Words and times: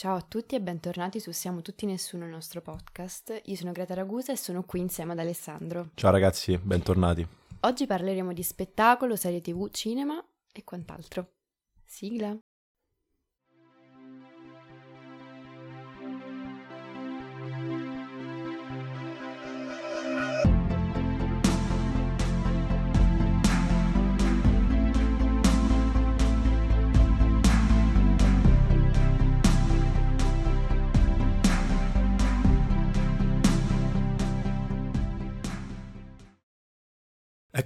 Ciao 0.00 0.16
a 0.16 0.22
tutti 0.22 0.54
e 0.54 0.62
bentornati 0.62 1.20
su 1.20 1.30
Siamo 1.30 1.60
tutti 1.60 1.84
nessuno, 1.84 2.24
il 2.24 2.30
nostro 2.30 2.62
podcast. 2.62 3.38
Io 3.44 3.54
sono 3.54 3.70
Greta 3.70 3.92
Ragusa 3.92 4.32
e 4.32 4.36
sono 4.38 4.62
qui 4.62 4.80
insieme 4.80 5.12
ad 5.12 5.18
Alessandro. 5.18 5.90
Ciao 5.92 6.10
ragazzi, 6.10 6.56
bentornati. 6.56 7.28
Oggi 7.60 7.84
parleremo 7.84 8.32
di 8.32 8.42
spettacolo, 8.42 9.14
serie 9.14 9.42
tv, 9.42 9.68
cinema 9.70 10.18
e 10.54 10.64
quant'altro. 10.64 11.32
Sigla. 11.84 12.34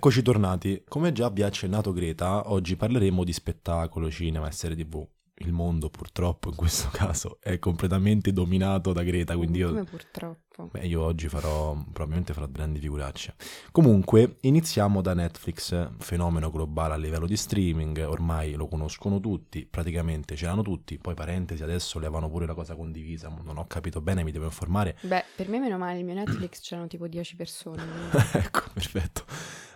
Eccoci 0.04 0.20
tornati. 0.20 0.84
Come 0.86 1.12
già 1.12 1.30
vi 1.30 1.40
ha 1.40 1.46
accennato 1.46 1.90
Greta, 1.90 2.50
oggi 2.50 2.76
parleremo 2.76 3.24
di 3.24 3.32
spettacolo, 3.32 4.10
cinema 4.10 4.46
e 4.46 4.52
serie 4.52 4.76
tv. 4.76 5.02
Il 5.36 5.50
mondo 5.50 5.88
purtroppo 5.88 6.50
in 6.50 6.56
questo 6.56 6.90
caso 6.92 7.38
è 7.40 7.58
completamente 7.58 8.30
dominato 8.30 8.92
da 8.92 9.02
Greta, 9.02 9.34
quindi 9.34 9.60
io... 9.60 9.68
Come 9.68 9.84
purtroppo. 9.84 10.43
Beh, 10.56 10.86
io 10.86 11.02
oggi 11.02 11.28
farò, 11.28 11.74
probabilmente 11.74 12.32
farò 12.32 12.46
grandi 12.48 12.78
figuracce. 12.78 13.34
Comunque, 13.72 14.36
iniziamo 14.42 15.00
da 15.00 15.12
Netflix, 15.12 15.90
fenomeno 15.98 16.50
globale 16.50 16.94
a 16.94 16.96
livello 16.96 17.26
di 17.26 17.36
streaming, 17.36 17.98
ormai 18.06 18.52
lo 18.52 18.68
conoscono 18.68 19.18
tutti, 19.18 19.66
praticamente 19.68 20.36
ce 20.36 20.46
l'hanno 20.46 20.62
tutti, 20.62 20.96
poi 20.98 21.14
parentesi, 21.14 21.64
adesso 21.64 21.98
levano 21.98 22.30
pure 22.30 22.46
la 22.46 22.54
cosa 22.54 22.76
condivisa, 22.76 23.28
non 23.42 23.58
ho 23.58 23.66
capito 23.66 24.00
bene, 24.00 24.22
mi 24.22 24.30
devo 24.30 24.44
informare. 24.44 24.96
Beh, 25.00 25.24
per 25.34 25.48
me 25.48 25.58
meno 25.58 25.76
male, 25.76 25.98
il 25.98 26.04
mio 26.04 26.14
Netflix 26.14 26.60
c'erano 26.60 26.86
tipo 26.86 27.08
10 27.08 27.34
persone. 27.34 27.82
ecco, 28.32 28.62
perfetto. 28.72 29.24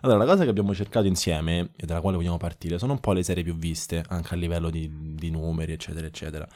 Allora, 0.02 0.18
la 0.18 0.26
cosa 0.30 0.44
che 0.44 0.50
abbiamo 0.50 0.74
cercato 0.74 1.08
insieme 1.08 1.70
e 1.74 1.86
dalla 1.86 2.00
quale 2.00 2.16
vogliamo 2.16 2.36
partire 2.36 2.78
sono 2.78 2.92
un 2.92 3.00
po' 3.00 3.12
le 3.12 3.24
serie 3.24 3.42
più 3.42 3.56
viste, 3.56 4.04
anche 4.08 4.34
a 4.34 4.36
livello 4.36 4.70
di, 4.70 4.88
di 5.16 5.30
numeri, 5.30 5.72
eccetera, 5.72 6.06
eccetera. 6.06 6.48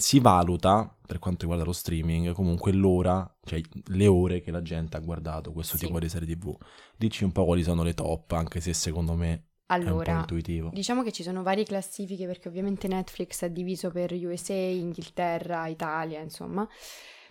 Si 0.00 0.20
valuta, 0.20 0.96
per 1.04 1.18
quanto 1.18 1.40
riguarda 1.40 1.64
lo 1.64 1.72
streaming, 1.72 2.30
comunque 2.32 2.70
l'ora, 2.70 3.28
cioè 3.44 3.60
le 3.86 4.06
ore 4.06 4.40
che 4.40 4.52
la 4.52 4.62
gente 4.62 4.96
ha 4.96 5.00
guardato 5.00 5.52
questo 5.52 5.76
Sì. 5.76 5.86
tipo 5.86 5.98
di 5.98 6.08
serie 6.08 6.36
TV. 6.36 6.56
Dici 6.96 7.24
un 7.24 7.32
po' 7.32 7.44
quali 7.44 7.64
sono 7.64 7.82
le 7.82 7.94
top, 7.94 8.30
anche 8.32 8.60
se 8.60 8.72
secondo 8.74 9.14
me 9.14 9.32
è 9.32 9.32
un 9.32 9.42
po' 9.82 9.88
Allora, 9.90 10.18
intuitivo. 10.20 10.70
diciamo 10.72 11.02
che 11.02 11.10
ci 11.10 11.24
sono 11.24 11.42
varie 11.42 11.64
classifiche 11.64 12.26
perché 12.26 12.46
ovviamente 12.46 12.86
Netflix 12.86 13.42
è 13.42 13.50
diviso 13.50 13.90
per 13.90 14.12
USA, 14.12 14.52
Inghilterra, 14.54 15.66
Italia, 15.66 16.20
insomma. 16.20 16.66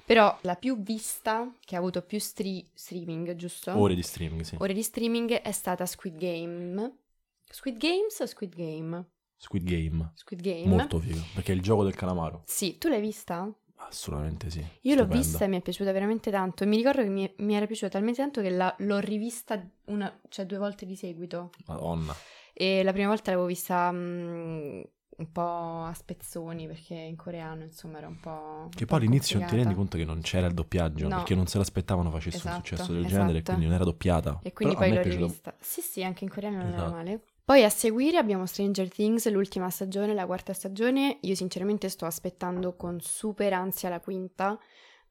Però 0.03 0.37
la 0.41 0.55
più 0.55 0.81
vista, 0.81 1.49
che 1.63 1.75
ha 1.75 1.79
avuto 1.79 2.02
più 2.02 2.19
stre- 2.19 2.65
streaming, 2.73 3.33
giusto? 3.35 3.77
Ore 3.77 3.95
di 3.95 4.03
streaming, 4.03 4.41
sì. 4.41 4.55
Ore 4.59 4.73
di 4.73 4.83
streaming 4.83 5.31
è 5.35 5.52
stata 5.53 5.85
Squid 5.85 6.17
Game. 6.17 6.97
Squid 7.49 7.77
Games 7.77 8.19
o 8.19 8.25
Squid 8.25 8.53
Game? 8.55 9.05
Squid 9.38 9.63
Game. 9.63 10.11
Squid 10.16 10.41
Game. 10.41 10.66
Molto 10.67 10.99
figo, 10.99 11.19
perché 11.33 11.52
è 11.52 11.55
il 11.55 11.61
gioco 11.61 11.83
del 11.83 11.95
calamaro. 11.95 12.43
Sì, 12.45 12.77
tu 12.77 12.88
l'hai 12.89 13.02
vista? 13.02 13.49
Assolutamente 13.80 14.49
sì. 14.49 14.59
Io 14.59 14.95
l'ho 14.95 15.02
Stupenda. 15.03 15.16
vista 15.16 15.45
e 15.45 15.47
mi 15.47 15.57
è 15.57 15.61
piaciuta 15.61 15.91
veramente 15.91 16.31
tanto. 16.31 16.63
E 16.63 16.67
mi 16.67 16.75
ricordo 16.77 17.03
che 17.03 17.09
mi, 17.09 17.31
mi 17.38 17.53
era 17.55 17.65
piaciuta 17.67 17.89
talmente 17.91 18.19
tanto 18.21 18.41
che 18.41 18.49
la- 18.49 18.73
l'ho 18.80 18.97
rivista 18.99 19.63
una, 19.85 20.19
cioè 20.30 20.45
due 20.45 20.58
volte 20.58 20.85
di 20.88 20.95
seguito. 20.95 21.52
Madonna. 21.67 22.13
E 22.53 22.81
la 22.83 22.91
prima 22.91 23.08
volta 23.09 23.30
l'avevo 23.30 23.47
vista 23.47 23.91
mm, 23.91 24.81
un 25.17 25.31
po' 25.31 25.83
a 25.83 25.93
spezzoni 25.93 26.65
perché 26.65 26.95
in 26.95 27.15
coreano, 27.15 27.63
insomma, 27.63 27.99
era 27.99 28.08
un 28.08 28.19
po'. 28.19 28.69
Che 28.71 28.81
un 28.81 28.85
poi 28.85 28.85
po' 28.88 28.95
all'inizio 28.95 29.38
non 29.38 29.47
ti 29.47 29.55
rendi 29.55 29.75
conto 29.75 29.97
che 29.97 30.05
non 30.05 30.21
c'era 30.21 30.47
il 30.47 30.53
doppiaggio, 30.55 31.08
No. 31.08 31.15
perché 31.17 31.35
non 31.35 31.45
se 31.45 31.59
l'aspettavano 31.59 32.09
facesse 32.09 32.38
un 32.38 32.49
Esatto, 32.53 32.65
successo 32.65 32.91
del 32.93 33.05
esatto. 33.05 33.21
genere, 33.21 33.43
quindi 33.43 33.65
non 33.65 33.73
era 33.75 33.83
doppiata. 33.83 34.39
E 34.41 34.52
quindi 34.53 34.75
Però 34.75 34.88
poi 34.88 34.95
l'ho 34.97 35.02
piaciuto- 35.03 35.25
rivista. 35.25 35.55
Sì, 35.59 35.81
sì, 35.81 36.04
anche 36.04 36.23
in 36.23 36.31
coreano 36.31 36.58
non 36.58 36.65
era 36.67 36.77
Esatto. 36.77 36.92
male. 36.92 37.21
Poi 37.47 37.63
a 37.63 37.69
seguire 37.69 38.17
abbiamo 38.17 38.45
Stranger 38.45 38.89
Things, 38.89 39.31
l'ultima 39.31 39.69
stagione, 39.69 40.13
la 40.13 40.25
quarta 40.25 40.52
stagione. 40.52 41.19
Io 41.21 41.33
sinceramente 41.33 41.87
sto 41.87 42.03
aspettando 42.05 42.75
con 42.75 42.99
super 42.99 43.53
ansia 43.53 43.87
la 43.87 44.02
quinta. 44.02 44.59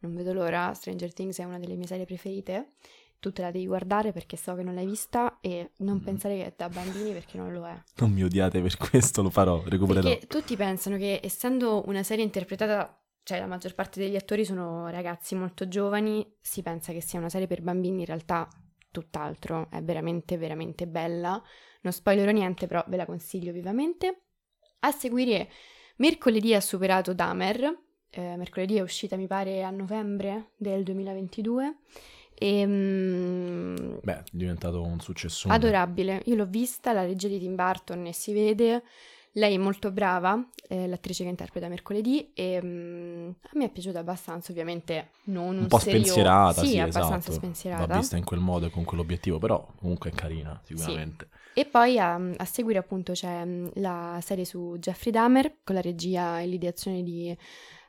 Non 0.01 0.15
vedo 0.15 0.35
l'ora. 0.35 0.75
Stranger 0.75 1.15
Things 1.15 1.39
è 1.39 1.45
una 1.45 1.59
delle 1.59 1.77
mie 1.77 1.87
serie 1.87 2.05
preferite. 2.05 2.73
Tu 3.21 3.33
te 3.33 3.41
la 3.41 3.51
devi 3.51 3.67
guardare 3.67 4.13
perché 4.13 4.37
so 4.37 4.55
che 4.55 4.63
non 4.63 4.75
l'hai 4.75 4.85
vista 4.85 5.39
e 5.41 5.71
non 5.79 5.97
Mm. 5.97 6.05
pensare 6.05 6.37
che 6.37 6.45
è 6.45 6.53
da 6.55 6.69
bambini 6.69 7.13
perché 7.13 7.39
non 7.39 7.55
lo 7.55 7.67
è. 7.67 7.75
Non 8.01 8.11
mi 8.11 8.23
odiate 8.23 8.61
per 8.61 8.77
questo, 8.77 9.23
lo 9.23 9.31
farò, 9.31 9.63
recupererò. 9.65 10.07
Perché 10.07 10.27
tutti 10.27 10.57
pensano 10.57 10.99
che 10.99 11.21
essendo 11.23 11.85
una 11.87 12.03
serie 12.03 12.23
interpretata, 12.23 13.03
cioè 13.23 13.39
la 13.39 13.47
maggior 13.47 13.75
parte 13.75 13.99
degli 13.99 14.15
attori 14.15 14.45
sono 14.45 14.89
ragazzi 14.91 15.35
molto 15.35 15.67
giovani, 15.69 16.37
si 16.39 16.61
pensa 16.61 16.93
che 16.93 17.01
sia 17.01 17.19
una 17.19 17.31
serie 17.31 17.47
per 17.47 17.63
bambini, 17.63 18.01
in 18.01 18.05
realtà 18.05 18.47
tutt'altro, 19.01 19.69
è 19.71 19.83
veramente 19.83 20.37
veramente 20.37 20.87
bella. 20.87 21.43
Non 21.83 21.93
spoilerò 21.93 22.31
niente, 22.31 22.67
però 22.67 22.85
ve 22.89 22.97
la 22.97 23.07
consiglio 23.07 23.53
vivamente. 23.53 24.23
A 24.81 24.91
seguire, 24.91 25.51
mercoledì 25.97 26.55
ha 26.55 26.61
superato 26.61 27.13
Dahmer, 27.15 27.85
eh, 28.11 28.37
mercoledì 28.37 28.77
è 28.77 28.81
uscita 28.81 29.17
mi 29.17 29.27
pare 29.27 29.63
a 29.63 29.71
novembre 29.71 30.53
del 30.57 30.83
2022 30.83 31.77
e 32.39 32.67
mm, 32.67 33.77
Beh, 34.03 34.19
è 34.19 34.23
diventato 34.31 34.83
un 34.83 35.01
successo. 35.01 35.49
Adorabile, 35.49 36.23
io 36.27 36.35
l'ho 36.35 36.47
vista, 36.47 36.93
la 36.93 37.05
regia 37.05 37.29
di 37.29 37.39
Tim 37.39 37.55
Burton 37.55 38.07
e 38.07 38.13
si 38.13 38.33
vede, 38.33 38.83
lei 39.37 39.55
è 39.55 39.59
molto 39.59 39.91
brava, 39.91 40.49
eh, 40.69 40.87
l'attrice 40.87 41.23
che 41.23 41.29
interpreta 41.29 41.69
mercoledì 41.69 42.33
e 42.35 42.61
mm, 42.63 43.29
a 43.43 43.51
me 43.55 43.65
è 43.67 43.71
piaciuta 43.71 43.99
abbastanza, 43.99 44.51
ovviamente 44.51 45.11
non 45.25 45.57
un, 45.57 45.63
Un 45.63 45.67
po' 45.69 45.79
serio- 45.79 46.01
spensierata, 46.01 46.63
sì, 46.63 46.79
abbastanza 46.79 47.31
esatto. 47.31 47.33
spensierata. 47.33 47.87
Va 47.87 47.99
vista 47.99 48.17
in 48.17 48.25
quel 48.25 48.41
modo 48.41 48.67
e 48.67 48.71
con 48.71 48.85
quell'obiettivo, 48.85 49.39
però 49.39 49.67
comunque 49.79 50.11
è 50.11 50.15
carina, 50.15 50.61
sicuramente. 50.65 51.29
E 51.53 51.67
poi 51.67 51.99
a, 51.99 52.15
a 52.15 52.45
seguire 52.45 52.79
appunto 52.79 53.13
c'è 53.13 53.45
mm, 53.45 53.67
la 53.75 54.19
serie 54.23 54.45
su 54.45 54.77
Jeffrey 54.79 55.13
Dahmer 55.13 55.57
con 55.63 55.75
la 55.75 55.83
regia 55.83 56.41
e 56.41 56.47
l'ideazione 56.47 57.03
di 57.03 57.37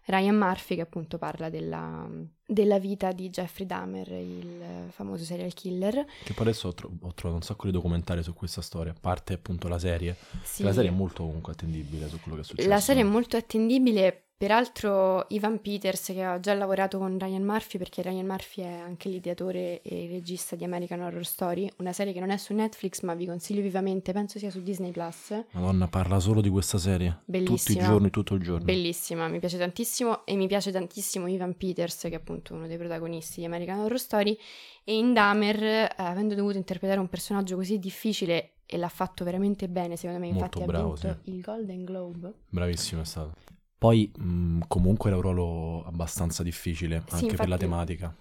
Ryan 0.06 0.36
Murphy 0.36 0.76
che 0.76 0.82
appunto 0.82 1.18
parla 1.18 1.50
della, 1.50 2.10
della 2.48 2.80
vita 2.80 3.12
di 3.12 3.30
Jeffrey 3.30 3.68
Dahmer, 3.68 4.10
il 4.10 4.64
famoso 4.90 5.24
serial 5.26 5.54
killer. 5.54 6.06
Che 6.24 6.34
poi 6.34 6.48
adesso 6.48 6.70
ho, 6.70 6.74
tro- 6.74 6.90
ho 7.02 7.14
trovato 7.14 7.42
un 7.42 7.42
sacco 7.42 7.66
di 7.66 7.74
documentari 7.74 8.24
su 8.24 8.34
questa 8.34 8.62
storia, 8.62 8.94
a 8.94 8.96
parte 9.00 9.34
appunto 9.34 9.68
la 9.68 9.78
serie. 9.78 10.16
Sì. 10.44 10.64
La 10.64 10.72
serie 10.72 10.90
è 10.90 10.94
molto 10.94 11.24
comunque 11.26 11.52
attendibile 11.52 12.08
su 12.08 12.20
quello 12.22 12.38
che 12.38 12.44
è 12.44 12.46
successo. 12.46 12.70
La 12.70 12.80
serie 12.80 13.02
è 13.02 13.06
molto 13.06 13.36
attendibile, 13.36 14.24
peraltro 14.38 15.26
Ivan 15.30 15.60
Peters 15.62 16.06
che 16.14 16.24
ha 16.24 16.40
già 16.40 16.54
lavorato 16.54 17.00
con 17.00 17.18
Ryan 17.18 17.42
Murphy 17.44 17.80
perché 17.80 18.04
Ryan 18.04 18.28
Murphy 18.28 18.62
è 18.62 18.72
anche 18.72 19.10
l'ideatore 19.10 19.82
e 19.82 20.04
il 20.04 20.12
regista 20.12 20.56
di 20.56 20.64
American 20.64 21.02
Horror 21.02 21.26
Story, 21.26 21.68
una 21.78 21.92
serie 21.92 22.14
che 22.14 22.20
non 22.20 22.30
è 22.30 22.38
su 22.38 22.54
Netflix 22.54 23.02
ma 23.02 23.16
vi 23.16 23.26
consiglio 23.26 23.62
vivamente, 23.64 24.14
penso 24.14 24.38
sia 24.38 24.52
su 24.52 24.62
Disney 24.62 24.92
Plus. 24.92 25.44
Madonna, 25.52 25.88
parla 25.88 26.20
solo 26.20 26.42
di 26.42 26.50
questa 26.50 26.78
serie. 26.78 27.22
Tutti 27.26 27.38
i 27.38 27.44
Bellissima. 27.44 27.84
giorni, 27.84 28.10
tutto 28.12 28.36
il 28.36 28.44
giorno. 28.44 28.64
Bellissima, 28.64 29.28
mi 29.28 29.40
piace 29.40 29.58
tantissimo 29.58 30.24
e 30.26 30.36
mi 30.36 30.46
piace 30.46 30.72
tantissimo 30.72 31.26
Ivan 31.28 31.58
Peters 31.58 32.02
che 32.02 32.16
è 32.16 32.20
appunto 32.38 32.54
uno 32.54 32.68
dei 32.68 32.78
protagonisti 32.78 33.40
di 33.40 33.46
American 33.46 33.80
Horror 33.80 34.00
Story 34.00 34.38
e 34.84 34.96
in 34.96 35.14
Dahmer, 35.14 35.64
eh, 35.64 35.94
avendo 35.98 36.36
dovuto 36.36 36.58
interpretare 36.58 37.00
un 37.00 37.10
personaggio 37.10 37.56
così 37.56 37.80
difficile 37.80 38.54
e 38.66 38.78
l'ha 38.78 38.90
fatto 38.90 39.24
veramente 39.24 39.68
bene 39.68 39.96
secondo 39.96 40.20
me, 40.22 40.28
infatti 40.28 40.60
Molto 40.60 40.64
ha 40.64 40.66
bravo, 40.78 40.94
vinto 40.94 41.20
sì. 41.24 41.30
il 41.32 41.42
Golden 41.42 41.84
Globe. 41.84 42.34
Bravissimo 42.50 43.02
è 43.02 43.06
stato. 43.06 43.34
Poi 43.78 44.12
mh, 44.16 44.62
comunque 44.68 45.10
era 45.10 45.18
un 45.18 45.24
ruolo 45.24 45.84
abbastanza 45.86 46.44
difficile, 46.44 47.04
Sì, 47.08 47.14
anche 47.16 47.28
per 47.36 47.48
la 47.48 47.56
infatti- 47.56 47.62
tematica. 47.64 48.16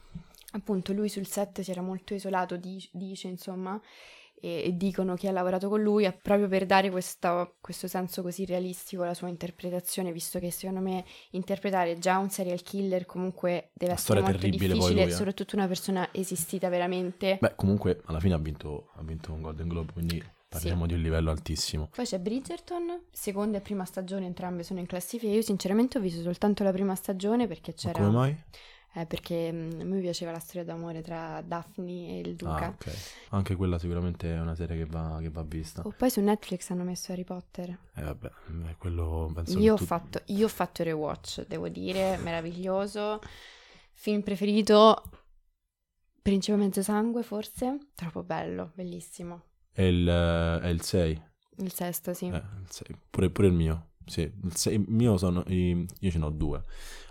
appunto 0.52 0.92
lui 0.92 1.08
sul 1.08 1.26
set 1.26 1.60
si 1.60 1.70
era 1.70 1.82
molto 1.82 2.14
isolato, 2.14 2.56
di- 2.56 2.86
dice 2.92 3.28
insomma, 3.28 3.80
e, 4.40 4.62
e 4.64 4.76
dicono 4.76 5.14
che 5.14 5.28
ha 5.28 5.32
lavorato 5.32 5.68
con 5.68 5.82
lui 5.82 6.12
proprio 6.22 6.48
per 6.48 6.66
dare 6.66 6.90
questa- 6.90 7.50
questo 7.60 7.88
senso 7.88 8.22
così 8.22 8.44
realistico 8.44 9.02
alla 9.02 9.14
sua 9.14 9.28
interpretazione, 9.28 10.12
visto 10.12 10.38
che 10.38 10.50
secondo 10.50 10.80
me 10.80 11.04
interpretare 11.30 11.98
già 11.98 12.18
un 12.18 12.30
serial 12.30 12.62
killer 12.62 13.06
comunque 13.06 13.70
deve 13.72 13.92
Una 13.92 14.00
essere 14.00 14.20
molto 14.20 14.46
difficile, 14.48 14.74
lui, 14.74 15.02
eh. 15.02 15.10
soprattutto 15.10 15.56
una 15.56 15.66
persona 15.66 16.08
esistita 16.12 16.68
veramente. 16.68 17.38
Beh, 17.40 17.54
comunque 17.56 18.00
alla 18.06 18.20
fine 18.20 18.34
ha 18.34 18.38
vinto, 18.38 18.90
ha 18.94 19.02
vinto 19.02 19.32
un 19.32 19.42
Golden 19.42 19.68
Globe, 19.68 19.92
quindi 19.92 20.22
parliamo 20.48 20.86
di 20.86 20.94
un 20.94 21.02
livello 21.02 21.30
altissimo. 21.30 21.88
Poi 21.94 22.04
c'è 22.04 22.18
Bridgerton, 22.18 23.06
seconda 23.10 23.58
e 23.58 23.60
prima 23.60 23.84
stagione, 23.84 24.26
entrambe 24.26 24.62
sono 24.62 24.80
in 24.80 24.86
classifica. 24.86 25.32
Io 25.32 25.42
sinceramente 25.42 25.98
ho 25.98 26.00
visto 26.00 26.22
soltanto 26.22 26.62
la 26.62 26.72
prima 26.72 26.94
stagione 26.94 27.46
perché 27.46 27.72
Ma 27.72 27.76
c'era... 27.76 27.98
come 27.98 28.10
mai? 28.10 28.36
Eh, 28.96 29.04
perché 29.04 29.52
mm, 29.52 29.80
a 29.80 29.84
me 29.84 30.00
piaceva 30.00 30.30
la 30.30 30.38
storia 30.38 30.64
d'amore 30.64 31.02
tra 31.02 31.42
Daphne 31.42 32.16
e 32.16 32.20
il 32.20 32.34
duca. 32.34 32.64
Ah, 32.64 32.68
ok. 32.68 32.96
Anche 33.28 33.54
quella 33.54 33.78
sicuramente 33.78 34.34
è 34.34 34.40
una 34.40 34.54
serie 34.54 34.78
che 34.78 34.86
va, 34.86 35.18
che 35.20 35.28
va 35.28 35.42
vista. 35.42 35.82
Oh, 35.84 35.92
poi 35.94 36.08
su 36.08 36.22
Netflix 36.22 36.70
hanno 36.70 36.82
messo 36.82 37.12
Harry 37.12 37.24
Potter. 37.24 37.78
E 37.94 38.02
vabbè, 38.02 38.30
eh, 38.68 38.76
quello 38.78 39.30
penso 39.34 39.58
Io 39.58 39.74
ho, 39.74 39.76
tu- 39.76 39.84
fatto, 39.84 40.22
io 40.26 40.46
ho 40.46 40.48
fatto 40.48 40.80
il 40.80 40.88
rewatch, 40.88 41.46
devo 41.46 41.68
dire, 41.68 42.16
meraviglioso. 42.24 43.20
Film 43.92 44.22
preferito, 44.22 45.02
Principe 46.22 46.56
Mezzo 46.56 46.80
Sangue, 46.80 47.22
forse? 47.22 47.90
Troppo 47.94 48.22
bello, 48.22 48.72
bellissimo. 48.74 49.42
È 49.72 49.82
il, 49.82 50.08
eh, 50.08 50.60
è 50.60 50.68
il 50.68 50.80
6. 50.80 51.22
Il 51.58 51.72
sesto, 51.72 52.14
sì. 52.14 52.28
Eh, 52.28 52.36
il 52.36 52.70
sei. 52.70 52.96
Pure, 53.10 53.28
pure 53.28 53.48
il 53.48 53.52
mio. 53.52 53.88
Sì. 54.06 54.30
Il, 54.70 54.84
mio 54.88 55.16
sono, 55.16 55.42
i- 55.48 55.86
io 56.00 56.10
ce 56.10 56.18
ne 56.18 56.24
ho 56.24 56.30
due. 56.30 56.62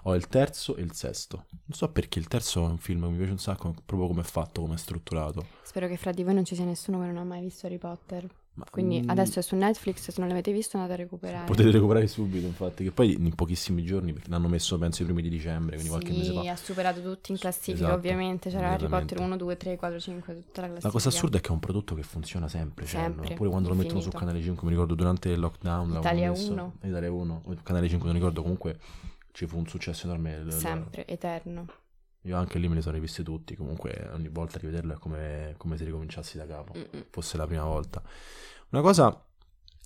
Ho 0.03 0.15
il 0.15 0.27
terzo 0.27 0.75
e 0.75 0.81
il 0.81 0.93
sesto. 0.93 1.45
Non 1.49 1.77
so 1.77 1.91
perché 1.91 2.19
il 2.19 2.27
terzo 2.27 2.63
è 2.65 2.69
un 2.69 2.77
film 2.77 3.03
che 3.03 3.09
mi 3.09 3.17
piace 3.17 3.31
un 3.31 3.39
sacco, 3.39 3.73
proprio 3.85 4.07
come 4.07 4.21
è 4.21 4.25
fatto, 4.25 4.61
come 4.61 4.75
è 4.75 4.77
strutturato. 4.77 5.45
Spero 5.63 5.87
che 5.87 5.97
fra 5.97 6.11
di 6.11 6.23
voi 6.23 6.33
non 6.33 6.45
ci 6.45 6.55
sia 6.55 6.65
nessuno 6.65 6.99
che 6.99 7.05
non 7.07 7.17
ha 7.17 7.23
mai 7.23 7.41
visto 7.41 7.65
Harry 7.65 7.77
Potter. 7.77 8.27
Ma, 8.55 8.63
Quindi 8.71 9.01
mm, 9.01 9.09
adesso 9.09 9.39
è 9.39 9.41
su 9.41 9.55
Netflix, 9.57 10.11
se 10.11 10.13
non 10.19 10.29
l'avete 10.29 10.53
visto 10.53 10.77
andate 10.77 10.93
a 10.93 10.97
recuperare. 11.03 11.45
Potete 11.45 11.71
recuperare 11.71 12.07
subito, 12.07 12.45
infatti, 12.47 12.85
che 12.85 12.91
poi 12.91 13.11
in 13.13 13.35
pochissimi 13.35 13.83
giorni, 13.83 14.13
perché 14.13 14.29
l'hanno 14.29 14.47
messo 14.47 14.77
penso 14.77 15.01
i 15.01 15.05
primi 15.05 15.21
di 15.21 15.27
dicembre, 15.27 15.71
quindi 15.73 15.89
qualche 15.89 16.11
mese 16.13 16.31
Sì, 16.31 16.33
fa. 16.45 16.51
ha 16.51 16.55
superato 16.55 17.01
tutti 17.01 17.31
in 17.33 17.37
classifica, 17.37 17.83
Esatto, 17.83 17.93
ovviamente. 17.97 18.49
C'era 18.49 18.71
Harry. 18.71 18.87
Potter 18.87 19.19
1, 19.19 19.35
2, 19.35 19.57
3, 19.57 19.75
4, 19.75 19.99
5, 19.99 20.33
tutta 20.35 20.61
la 20.61 20.67
classifica. 20.67 20.87
La 20.87 20.93
cosa 20.93 21.09
assurda 21.09 21.37
è 21.37 21.41
che 21.41 21.49
è 21.49 21.51
un 21.51 21.59
prodotto 21.59 21.95
che 21.95 22.03
funziona 22.03 22.47
sempre, 22.47 22.85
cioè, 22.85 23.01
Sempre, 23.01 23.33
pure 23.33 23.49
quando 23.49 23.67
lo 23.67 23.75
mettono 23.75 23.99
su 23.99 24.05
infinito. 24.05 24.25
Canale 24.25 24.41
5, 24.41 24.63
mi 24.63 24.69
ricordo 24.71 24.95
durante 24.95 25.29
il 25.29 25.39
lockdown, 25.39 25.95
Italia 25.97 26.29
messo- 26.29 26.51
1. 26.53 26.73
Italia 26.83 27.11
1, 27.11 27.41
o 27.43 27.55
Canale 27.61 27.89
5 27.89 28.07
non 28.07 28.17
ricordo, 28.17 28.41
comunque 28.41 28.79
ci 29.33 29.47
fu 29.47 29.57
un 29.57 29.67
successo 29.67 30.05
enorme. 30.07 30.39
l- 30.39 30.47
l- 30.47 30.51
Sempre, 30.53 31.05
eterno. 31.07 31.65
Io 32.25 32.37
anche 32.37 32.57
lì 32.57 32.67
me 32.67 32.75
li 32.75 32.81
sono 32.81 32.95
rivisti 32.95 33.23
tutti, 33.23 33.55
comunque 33.55 34.09
ogni 34.13 34.29
volta 34.29 34.57
rivederlo 34.57 34.93
è 34.93 34.97
come, 34.97 35.53
come 35.57 35.77
se 35.77 35.85
ricominciassi 35.85 36.37
da 36.37 36.45
capo, 36.47 36.73
Mm-mm. 36.73 37.05
fosse 37.09 37.37
la 37.37 37.45
prima 37.45 37.63
volta. 37.65 38.01
Una 38.69 38.81
cosa 38.81 39.23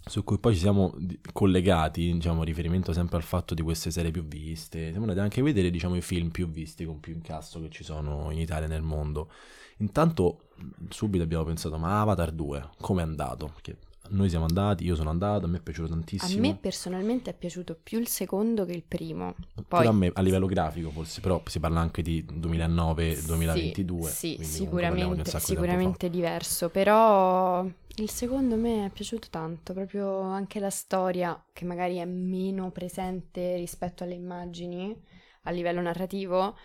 su 0.05 0.23
cui 0.23 0.39
poi 0.39 0.53
ci 0.53 0.61
siamo 0.61 0.95
collegati, 1.33 2.13
diciamo, 2.13 2.43
riferimento 2.43 2.93
sempre 2.93 3.17
al 3.17 3.23
fatto 3.23 3.53
di 3.53 3.61
queste 3.61 3.91
serie 3.91 4.11
più 4.11 4.23
viste, 4.23 4.89
siamo 4.89 5.01
andati 5.01 5.19
anche 5.19 5.41
a 5.41 5.43
vedere, 5.43 5.69
diciamo, 5.69 5.95
i 5.95 6.01
film 6.01 6.29
più 6.29 6.49
visti 6.49 6.85
con 6.85 6.99
più 6.99 7.13
incasso 7.13 7.61
che 7.61 7.69
ci 7.69 7.83
sono 7.83 8.31
in 8.31 8.39
Italia 8.39 8.67
e 8.67 8.69
nel 8.69 8.81
mondo. 8.81 9.29
Intanto, 9.77 10.49
subito 10.89 11.23
abbiamo 11.23 11.43
pensato, 11.43 11.77
ma 11.77 11.99
Avatar 12.01 12.31
2, 12.31 12.69
com'è 12.79 13.01
andato? 13.01 13.47
Perché 13.47 13.77
noi 14.09 14.29
siamo 14.29 14.45
andati, 14.45 14.85
io 14.85 14.95
sono 14.95 15.09
andato, 15.09 15.45
a 15.45 15.47
me 15.47 15.57
è 15.57 15.61
piaciuto 15.61 15.87
A 15.91 15.95
tantissimo. 15.95 16.41
me 16.41 16.57
personalmente 16.59 17.29
è 17.29 17.33
piaciuto 17.33 17.77
più 17.81 17.99
il 17.99 18.07
secondo 18.07 18.65
che 18.65 18.71
il 18.71 18.83
primo. 18.83 19.35
Poi 19.67 19.85
a 19.85 19.91
me 19.91 20.09
a 20.13 20.21
livello 20.21 20.47
grafico 20.47 20.89
forse, 20.89 21.21
però 21.21 21.41
si 21.45 21.59
parla 21.59 21.79
anche 21.79 22.01
di 22.01 22.25
2009-2022. 22.25 24.01
Sì, 24.01 24.37
sì, 24.39 24.43
sicuramente, 24.43 25.31
di 25.31 25.39
sicuramente 25.39 26.09
diverso, 26.09 26.69
però 26.69 27.63
il 27.97 28.09
secondo 28.09 28.55
me 28.55 28.85
è 28.85 28.89
piaciuto 28.89 29.27
tanto, 29.29 29.73
proprio 29.73 30.21
anche 30.21 30.59
la 30.59 30.69
storia 30.69 31.39
che 31.53 31.65
magari 31.65 31.97
è 31.97 32.05
meno 32.05 32.71
presente 32.71 33.57
rispetto 33.57 34.03
alle 34.03 34.15
immagini 34.15 34.95
a 35.43 35.51
livello 35.51 35.81
narrativo, 35.81 36.55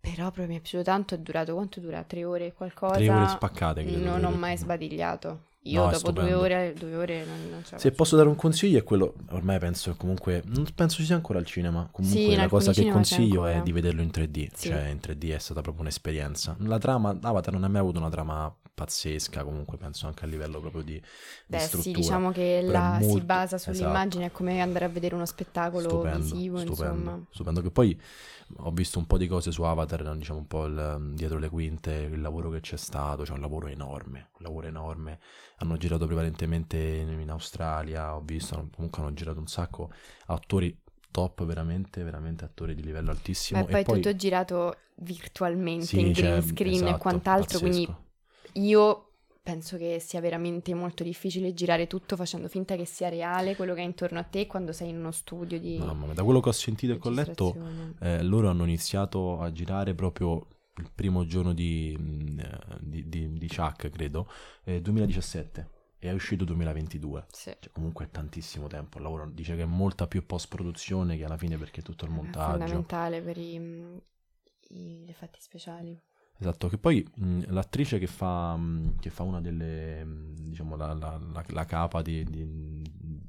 però 0.00 0.24
proprio 0.24 0.46
mi 0.46 0.56
è 0.56 0.60
piaciuto 0.60 0.84
tanto, 0.84 1.14
è 1.14 1.18
durato 1.18 1.54
quanto 1.54 1.80
dura? 1.80 2.02
Tre 2.04 2.24
ore 2.24 2.46
e 2.46 2.52
qualcosa? 2.54 2.94
Tre 2.94 3.10
ore 3.10 3.28
spaccate, 3.28 3.84
credo, 3.84 3.98
Non 3.98 4.24
ho 4.24 4.30
mai 4.30 4.56
sbadigliato. 4.56 5.50
Io 5.64 5.84
No, 5.84 5.90
dopo 5.90 6.10
due 6.10 6.32
ore, 6.34 6.74
due 6.76 6.96
ore 6.96 7.24
non, 7.24 7.36
non 7.50 7.62
ce 7.64 7.72
la 7.72 7.78
Se 7.78 7.92
posso 7.92 8.16
dare 8.16 8.28
un 8.28 8.34
consiglio 8.34 8.78
è 8.78 8.82
quello, 8.82 9.14
ormai 9.30 9.58
penso 9.60 9.94
comunque, 9.96 10.42
non 10.46 10.66
penso 10.74 10.96
ci 10.96 11.04
sia 11.04 11.14
ancora 11.14 11.38
al 11.38 11.46
cinema, 11.46 11.88
comunque 11.90 12.20
Sì, 12.20 12.34
la 12.34 12.48
cosa 12.48 12.72
che 12.72 12.82
c'è 12.84 12.90
consiglio 12.90 13.46
è 13.46 13.62
di 13.62 13.70
vederlo 13.70 14.02
in 14.02 14.10
3D, 14.12 14.48
Sì. 14.54 14.68
cioè 14.68 14.88
in 14.88 14.98
3D 15.00 15.30
è 15.32 15.38
stata 15.38 15.60
proprio 15.60 15.82
un'esperienza. 15.82 16.56
La 16.60 16.78
trama, 16.78 17.16
Avatar 17.20 17.52
non 17.52 17.62
ha 17.62 17.68
mai 17.68 17.80
avuto 17.80 18.00
una 18.00 18.10
trama 18.10 18.52
pazzesca, 18.74 19.44
comunque 19.44 19.76
penso 19.78 20.06
anche 20.06 20.24
a 20.24 20.28
livello 20.28 20.60
proprio 20.60 20.82
di, 20.82 21.00
di 21.46 21.58
Beh, 21.58 21.68
sì, 21.68 21.92
struttura. 21.92 21.94
diciamo 21.94 22.32
che 22.32 22.62
la, 22.62 23.00
si 23.00 23.20
molto- 23.20 23.20
basa 23.20 23.56
esatto. 23.64 23.70
sull'immagine, 23.70 24.26
è 24.26 24.30
come 24.32 24.60
andare 24.60 24.86
a 24.86 24.88
vedere 24.88 25.14
uno 25.14 25.24
spettacolo 25.26 26.06
Stupendo, 26.06 26.06
visivo, 26.06 26.60
stupendo, 26.60 27.10
insomma. 27.10 27.24
stupendo. 27.30 27.60
Che 27.62 27.70
poi 27.70 27.98
ho 28.58 28.70
visto 28.72 28.98
un 28.98 29.06
po' 29.06 29.16
di 29.18 29.26
cose 29.26 29.50
su 29.50 29.62
Avatar, 29.62 30.16
diciamo 30.16 30.40
un 30.40 30.46
po' 30.46 30.66
il- 30.66 31.12
dietro 31.14 31.38
le 31.38 31.48
quinte, 31.48 31.92
il 31.92 32.20
lavoro 32.20 32.50
che 32.50 32.60
c'è 32.60 32.76
stato, 32.76 33.24
cioè 33.24 33.34
un 33.36 33.40
lavoro 33.42 33.66
enorme, 33.68 34.28
un 34.38 34.44
lavoro 34.44 34.66
enorme. 34.66 35.18
Hanno 35.56 35.76
girato 35.78 36.06
prevalentemente 36.06 36.76
in, 36.78 37.18
in 37.20 37.30
Australia, 37.30 38.14
ho 38.14 38.20
visto, 38.20 38.68
comunque 38.74 39.02
hanno 39.02 39.14
girato 39.14 39.38
un 39.40 39.46
sacco 39.46 39.90
attori 40.26 40.78
top, 41.10 41.44
veramente, 41.44 42.02
veramente 42.02 42.44
attori 42.44 42.74
di 42.74 42.82
livello 42.82 43.10
altissimo. 43.10 43.66
Beh, 43.66 43.66
poi, 43.66 43.80
e 43.82 43.86
tutto 43.86 44.16
girato 44.16 44.76
virtualmente 44.96 46.00
sì, 46.00 46.00
in 46.00 46.12
cioè, 46.14 46.36
green 46.36 46.42
screen 46.42 46.88
e 46.88 46.96
esatto, 46.96 46.96
quant'altro, 46.96 47.58
quindi 47.58 47.88
pazzesco. 47.88 48.01
Io 48.54 49.06
penso 49.42 49.76
che 49.76 49.98
sia 49.98 50.20
veramente 50.20 50.72
molto 50.72 51.02
difficile 51.02 51.52
girare 51.52 51.88
tutto 51.88 52.14
facendo 52.16 52.46
finta 52.48 52.76
che 52.76 52.84
sia 52.84 53.08
reale 53.08 53.56
quello 53.56 53.74
che 53.74 53.80
è 53.80 53.84
intorno 53.84 54.18
a 54.20 54.22
te 54.22 54.46
quando 54.46 54.72
sei 54.72 54.90
in 54.90 54.98
uno 54.98 55.10
studio 55.10 55.58
di 55.58 55.78
Mamma 55.78 56.06
mia, 56.06 56.14
da 56.14 56.22
quello 56.22 56.40
che 56.40 56.48
ho 56.48 56.52
sentito 56.52 56.92
e 56.92 56.98
che 56.98 57.08
ho 57.08 57.10
letto, 57.10 57.56
eh, 58.00 58.22
loro 58.22 58.48
hanno 58.48 58.62
iniziato 58.64 59.40
a 59.40 59.50
girare 59.50 59.94
proprio 59.94 60.46
il 60.76 60.90
primo 60.94 61.26
giorno 61.26 61.52
di, 61.52 61.92
eh, 62.38 62.78
di, 62.80 63.08
di, 63.08 63.32
di 63.32 63.48
Chuck, 63.48 63.90
credo, 63.90 64.28
eh, 64.64 64.80
2017 64.80 65.68
e 65.98 66.08
è 66.08 66.12
uscito 66.12 66.44
2022. 66.44 67.26
Sì. 67.30 67.54
Cioè, 67.58 67.72
comunque 67.72 68.06
è 68.06 68.10
tantissimo 68.10 68.66
tempo. 68.68 68.98
Il 68.98 69.04
lavoro 69.04 69.28
dice 69.30 69.54
che 69.54 69.62
è 69.62 69.66
molta 69.66 70.06
più 70.06 70.24
post-produzione 70.24 71.16
che 71.16 71.24
alla 71.24 71.36
fine 71.36 71.58
perché 71.58 71.82
tutto 71.82 72.04
il 72.06 72.10
È 72.10 72.14
montaggio. 72.14 72.58
fondamentale 72.58 73.20
per 73.20 73.38
i, 73.38 73.60
gli 74.68 75.08
effetti 75.08 75.40
speciali. 75.40 76.00
Esatto, 76.42 76.66
che 76.68 76.76
poi 76.76 77.06
mh, 77.14 77.52
l'attrice 77.52 77.98
che 78.00 78.08
fa, 78.08 78.56
mh, 78.56 78.98
che 78.98 79.10
fa 79.10 79.22
una 79.22 79.40
delle, 79.40 80.04
mh, 80.04 80.34
diciamo, 80.48 80.74
la, 80.74 80.92
la- 80.92 81.16
la- 81.32 81.44
la 81.46 81.64
capa 81.64 82.02
di- 82.02 82.24
di- 82.24 82.82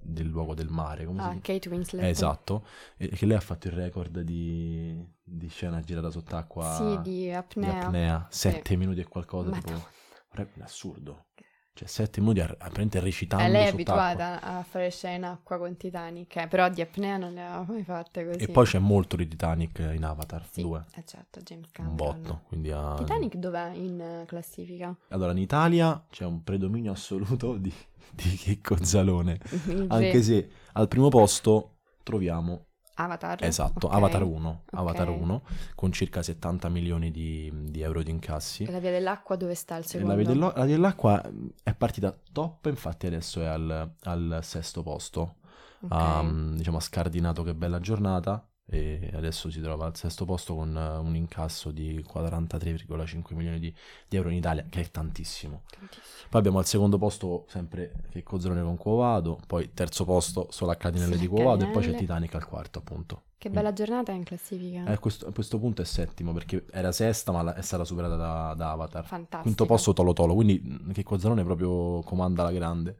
del 0.05 0.27
luogo 0.27 0.55
del 0.55 0.69
mare, 0.69 1.05
come 1.05 1.21
si 1.21 1.27
Ah? 1.29 1.39
Kate 1.39 1.69
Winslet. 1.69 2.03
Eh, 2.03 2.09
esatto, 2.09 2.65
e 2.97 3.09
che 3.09 3.25
lei 3.27 3.37
ha 3.37 3.39
fatto 3.39 3.67
il 3.67 3.73
record 3.73 4.19
di, 4.21 4.99
di 5.23 5.47
scena 5.47 5.79
girata 5.81 6.09
sott'acqua 6.09 6.73
Sì, 6.75 7.01
di 7.03 7.11
di 7.25 7.31
apnea. 7.31 7.85
apnea, 7.85 8.27
Sì. 8.31 8.49
7 8.49 8.75
minuti 8.75 8.99
e 9.01 9.07
qualcosa, 9.07 9.51
tipo, 9.51 9.69
Madonna. 9.71 9.89
re- 10.31 10.49
assurdo. 10.61 11.25
Cioè, 11.75 11.87
7 11.87 12.19
minuti 12.21 12.39
a- 12.39 12.45
apparentemente 12.45 12.99
recitando 12.99 13.45
Eh, 13.45 13.49
lei 13.49 13.65
è 13.65 13.69
abituata 13.69 14.39
a 14.41 14.61
fare 14.61 14.91
scene 14.91 15.15
in 15.15 15.23
acqua 15.23 15.57
con 15.57 15.75
Titanic, 15.75 16.35
eh, 16.35 16.47
però 16.47 16.69
di 16.69 16.81
apnea 16.81 17.17
non 17.17 17.33
le 17.33 17.41
ha 17.43 17.65
mai 17.67 17.83
fatte 17.83 18.23
così. 18.25 18.43
E 18.43 18.47
poi 18.49 18.65
c'è 18.65 18.77
molto 18.77 19.15
di 19.15 19.27
Titanic 19.27 19.79
in 19.93 20.03
Avatar 20.03 20.45
Sì, 20.51 20.61
2, 20.61 20.83
eh, 20.95 21.03
certo, 21.03 21.39
James 21.41 21.65
un 21.65 21.71
Cameron. 21.71 21.95
botto, 21.95 22.41
quindi 22.47 22.69
ha- 22.71 22.93
Titanic 22.95 23.35
dov'è 23.37 23.71
in 23.73 23.99
eh, 23.99 24.25
classifica? 24.27 24.95
Allora, 25.09 25.31
in 25.31 25.39
Italia 25.39 26.05
c'è 26.11 26.25
un 26.25 26.43
predominio 26.43 26.91
assoluto 26.91 27.57
di, 27.57 27.73
di 28.11 28.35
Checco 28.35 28.83
Zalone, 28.83 29.39
anche 29.89 30.21
se 30.21 30.49
al 30.73 30.87
primo 30.87 31.09
posto 31.09 31.77
troviamo, 32.03 32.67
Avatar? 32.95 33.43
esatto, 33.43 33.87
Ok. 33.87 33.93
Avatar 33.93 34.23
1, 34.23 34.63
Avatar 34.71 35.09
ok. 35.09 35.21
1, 35.21 35.41
con 35.75 35.91
circa 35.91 36.21
70 36.21 36.69
milioni 36.69 37.11
di, 37.11 37.51
di 37.69 37.81
euro 37.81 38.03
di 38.03 38.11
incassi. 38.11 38.63
E 38.63 38.71
la 38.71 38.79
via 38.79 38.91
dell'acqua 38.91 39.35
dove 39.35 39.55
sta 39.55 39.75
il 39.77 39.85
secondo? 39.85 40.13
La 40.13 40.17
via, 40.21 40.27
dello- 40.27 40.53
la 40.55 40.65
via 40.65 40.75
dell'acqua 40.75 41.21
è 41.63 41.73
partita 41.73 42.15
top, 42.31 42.65
infatti 42.65 43.07
adesso 43.07 43.41
è 43.41 43.45
al, 43.45 43.91
al 44.03 44.39
sesto 44.41 44.83
posto. 44.83 45.35
Ok. 45.81 45.91
Ha, 45.91 46.21
mm, 46.23 46.55
diciamo, 46.55 46.77
ha 46.77 46.81
scardinato 46.81 47.43
che 47.43 47.53
bella 47.53 47.79
giornata 47.79 48.47
e 48.65 49.11
adesso 49.13 49.51
si 49.51 49.59
trova 49.59 49.85
al 49.85 49.95
sesto 49.95 50.25
posto 50.25 50.55
con 50.55 50.75
eh, 50.75 50.97
un 50.97 51.15
incasso 51.15 51.71
di 51.71 52.03
43,5 52.07 53.35
milioni 53.35 53.59
di, 53.59 53.73
di 54.07 54.15
euro 54.15 54.29
in 54.29 54.35
Italia, 54.35 54.65
che 54.69 54.81
è 54.81 54.89
tantissimo. 54.89 55.63
Tantissimo. 55.69 56.27
Poi 56.29 56.39
abbiamo 56.39 56.59
al 56.59 56.65
secondo 56.65 56.97
posto 56.97 57.45
sempre 57.49 57.93
Checco 58.09 58.39
Zalone 58.39 58.61
con 58.61 58.77
Cuovado, 58.77 59.39
poi 59.45 59.73
terzo 59.73 60.05
posto 60.05 60.47
solo 60.49 60.71
a 60.71 60.75
Cardinale 60.75 61.11
Sulla 61.11 61.21
di 61.21 61.27
Cuovado 61.27 61.65
e 61.65 61.71
poi 61.71 61.83
c'è. 61.83 61.95
Titanic 61.95 62.33
al 62.35 62.47
quarto 62.47 62.79
appunto. 62.79 63.23
Che 63.37 63.49
bella 63.49 63.73
giornata 63.73 64.13
è 64.13 64.15
in 64.15 64.23
classifica. 64.23 64.85
Eh, 64.85 64.93
a, 64.93 64.99
questo, 64.99 65.27
a 65.27 65.33
questo 65.33 65.59
punto 65.59 65.81
è 65.81 65.85
settimo 65.85 66.31
perché 66.31 66.65
era 66.71 66.93
sesta 66.93 67.33
ma 67.33 67.41
la- 67.41 67.55
è 67.55 67.61
stata 67.61 67.83
superata 67.83 68.15
da, 68.15 68.53
da 68.55 68.71
Avatar. 68.71 69.05
Fantastico. 69.05 69.41
Quinto 69.41 69.65
posto 69.65 69.91
Tolo 69.91 70.13
Tolo, 70.13 70.33
quindi 70.33 70.61
mm, 70.63 70.91
Checco 70.91 71.17
Zalone 71.17 71.43
proprio 71.43 71.99
comanda 72.03 72.43
la 72.43 72.51
grande. 72.51 72.97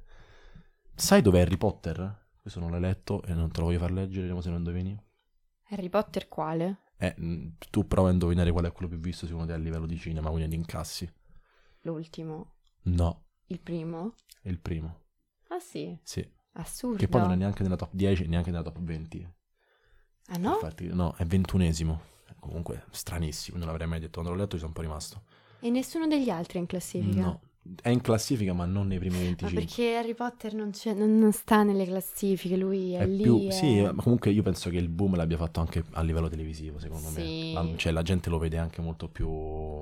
Sai 0.93 1.22
dov'è 1.22 1.39
Harry 1.39 1.58
Potter? 1.58 2.22
Questo 2.41 2.60
non 2.60 2.72
l'hai 2.72 2.82
letto 2.82 3.24
e 3.24 3.34
non 3.34 3.50
te 3.51 3.62
lo 3.62 3.67
voglio 3.67 3.79
far 3.79 3.91
leggere, 3.91 4.20
vediamo 4.20 4.41
se 4.41 4.50
lo 4.50 4.58
indovini. 4.58 5.00
Harry 5.70 5.89
Potter 5.89 6.27
quale? 6.27 6.77
Eh, 6.98 7.15
mm, 7.20 7.48
tu 7.70 7.88
prova 7.88 8.10
a 8.10 8.12
indovinare 8.12 8.51
qual 8.51 8.65
è 8.65 8.72
quello 8.72 8.88
più 8.89 8.98
visto 9.00 9.25
secondo 9.25 9.48
te 9.48 9.53
a 9.53 9.58
livello 9.58 9.86
di 9.86 9.98
cinema, 9.98 10.29
quindi 10.29 10.50
di 10.50 10.55
incassi. 10.55 11.12
L'ultimo? 11.82 12.55
No, 12.84 13.25
Il 13.48 13.60
primo? 13.60 14.15
il 14.43 14.60
primo. 14.60 15.01
Ah 15.50 15.60
sì, 15.60 15.98
Sì. 16.03 16.27
assurdo. 16.53 16.98
Che 16.98 17.08
poi 17.08 17.22
non 17.22 17.32
è 17.32 17.36
neanche 17.36 17.63
nella 17.63 17.75
top 17.75 17.91
10, 17.93 18.27
neanche 18.27 18.51
nella 18.51 18.63
top 18.63 18.79
20. 18.79 19.27
Ah 20.27 20.38
no? 20.38 20.53
Infatti, 20.53 20.88
no, 20.88 21.13
è 21.15 21.25
ventunesimo. 21.25 22.12
Comunque, 22.39 22.86
stranissimo, 22.91 23.58
non 23.58 23.67
l'avrei 23.67 23.88
mai 23.88 24.00
detto. 24.00 24.20
Quando 24.20 24.32
l'ho 24.32 24.38
letto 24.38 24.53
ci 24.53 24.58
sono 24.60 24.70
un 24.70 24.74
po' 24.74 24.82
rimasto. 24.82 25.24
E 25.60 25.70
nessuno 25.70 26.08
degli 26.08 26.29
altri 26.29 26.58
è 26.58 26.62
in 26.62 26.67
classifica? 26.67 27.22
No, 27.22 27.41
è 27.82 27.89
in 27.89 28.01
classifica 28.01 28.51
ma 28.53 28.65
non 28.65 28.88
nei 28.88 29.00
primi 29.00 29.15
Ma 29.17 29.24
25. 29.24 29.60
perché 29.63 29.96
Harry 29.96 30.13
Potter 30.13 30.53
non, 30.53 30.72
c'è- 30.72 30.93
non- 30.93 31.17
non 31.17 31.32
sta 31.32 31.63
nelle 31.63 31.86
classifiche, 31.86 32.58
lui 32.58 32.93
è, 32.93 33.00
È 33.00 33.05
lì. 33.08 33.22
più, 33.24 33.48
è- 33.48 33.51
sì, 33.51 33.82
ma 33.82 33.93
comunque 33.93 34.32
io 34.32 34.43
penso 34.43 34.70
che 34.70 34.77
il 34.77 34.89
boom 34.89 35.15
l'abbia 35.15 35.38
fatto 35.38 35.60
anche 35.62 35.84
a 35.91 36.01
livello 36.01 36.27
televisivo, 36.29 36.77
secondo 36.79 37.08
Sì. 37.10 37.22
me. 37.22 37.53
La, 37.53 37.67
cioè, 37.77 37.91
la 37.93 38.01
gente 38.01 38.29
lo 38.29 38.38
vede 38.38 38.58
anche 38.58 38.82
molto 38.82 39.08
più 39.08 39.27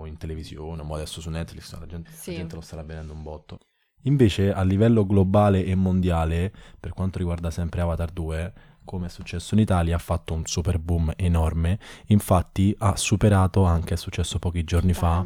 in 0.06 0.16
televisione, 0.18 0.84
mo 0.84 0.94
adesso 0.96 1.22
su 1.22 1.30
Netflix 1.30 1.78
la 1.80 1.86
gente, 1.88 2.12
Sì. 2.14 2.32
la 2.32 2.38
gente 2.38 2.56
lo 2.56 2.62
starà 2.62 2.84
vedendo 2.84 3.14
un 3.14 3.24
botto. 3.24 3.58
Invece, 4.04 4.52
a 4.52 4.64
livello 4.64 5.06
globale 5.06 5.64
e 5.64 5.76
mondiale, 5.76 6.52
per 6.80 6.92
quanto 6.94 7.20
riguarda 7.20 7.52
sempre 7.52 7.82
Avatar 7.82 8.12
2, 8.12 8.54
come 8.84 9.06
è 9.06 9.10
successo 9.10 9.54
in 9.54 9.60
Italia, 9.60 9.96
ha 9.96 10.00
fatto 10.00 10.34
un 10.34 10.46
super 10.46 10.80
boom 10.80 11.14
enorme. 11.18 11.78
Infatti, 12.08 12.74
ha 12.80 12.96
superato 12.96 13.64
anche, 13.64 13.94
è 13.94 13.98
successo 13.98 14.40
pochi 14.40 14.64
giorni 14.64 14.94
fa, 14.94 15.24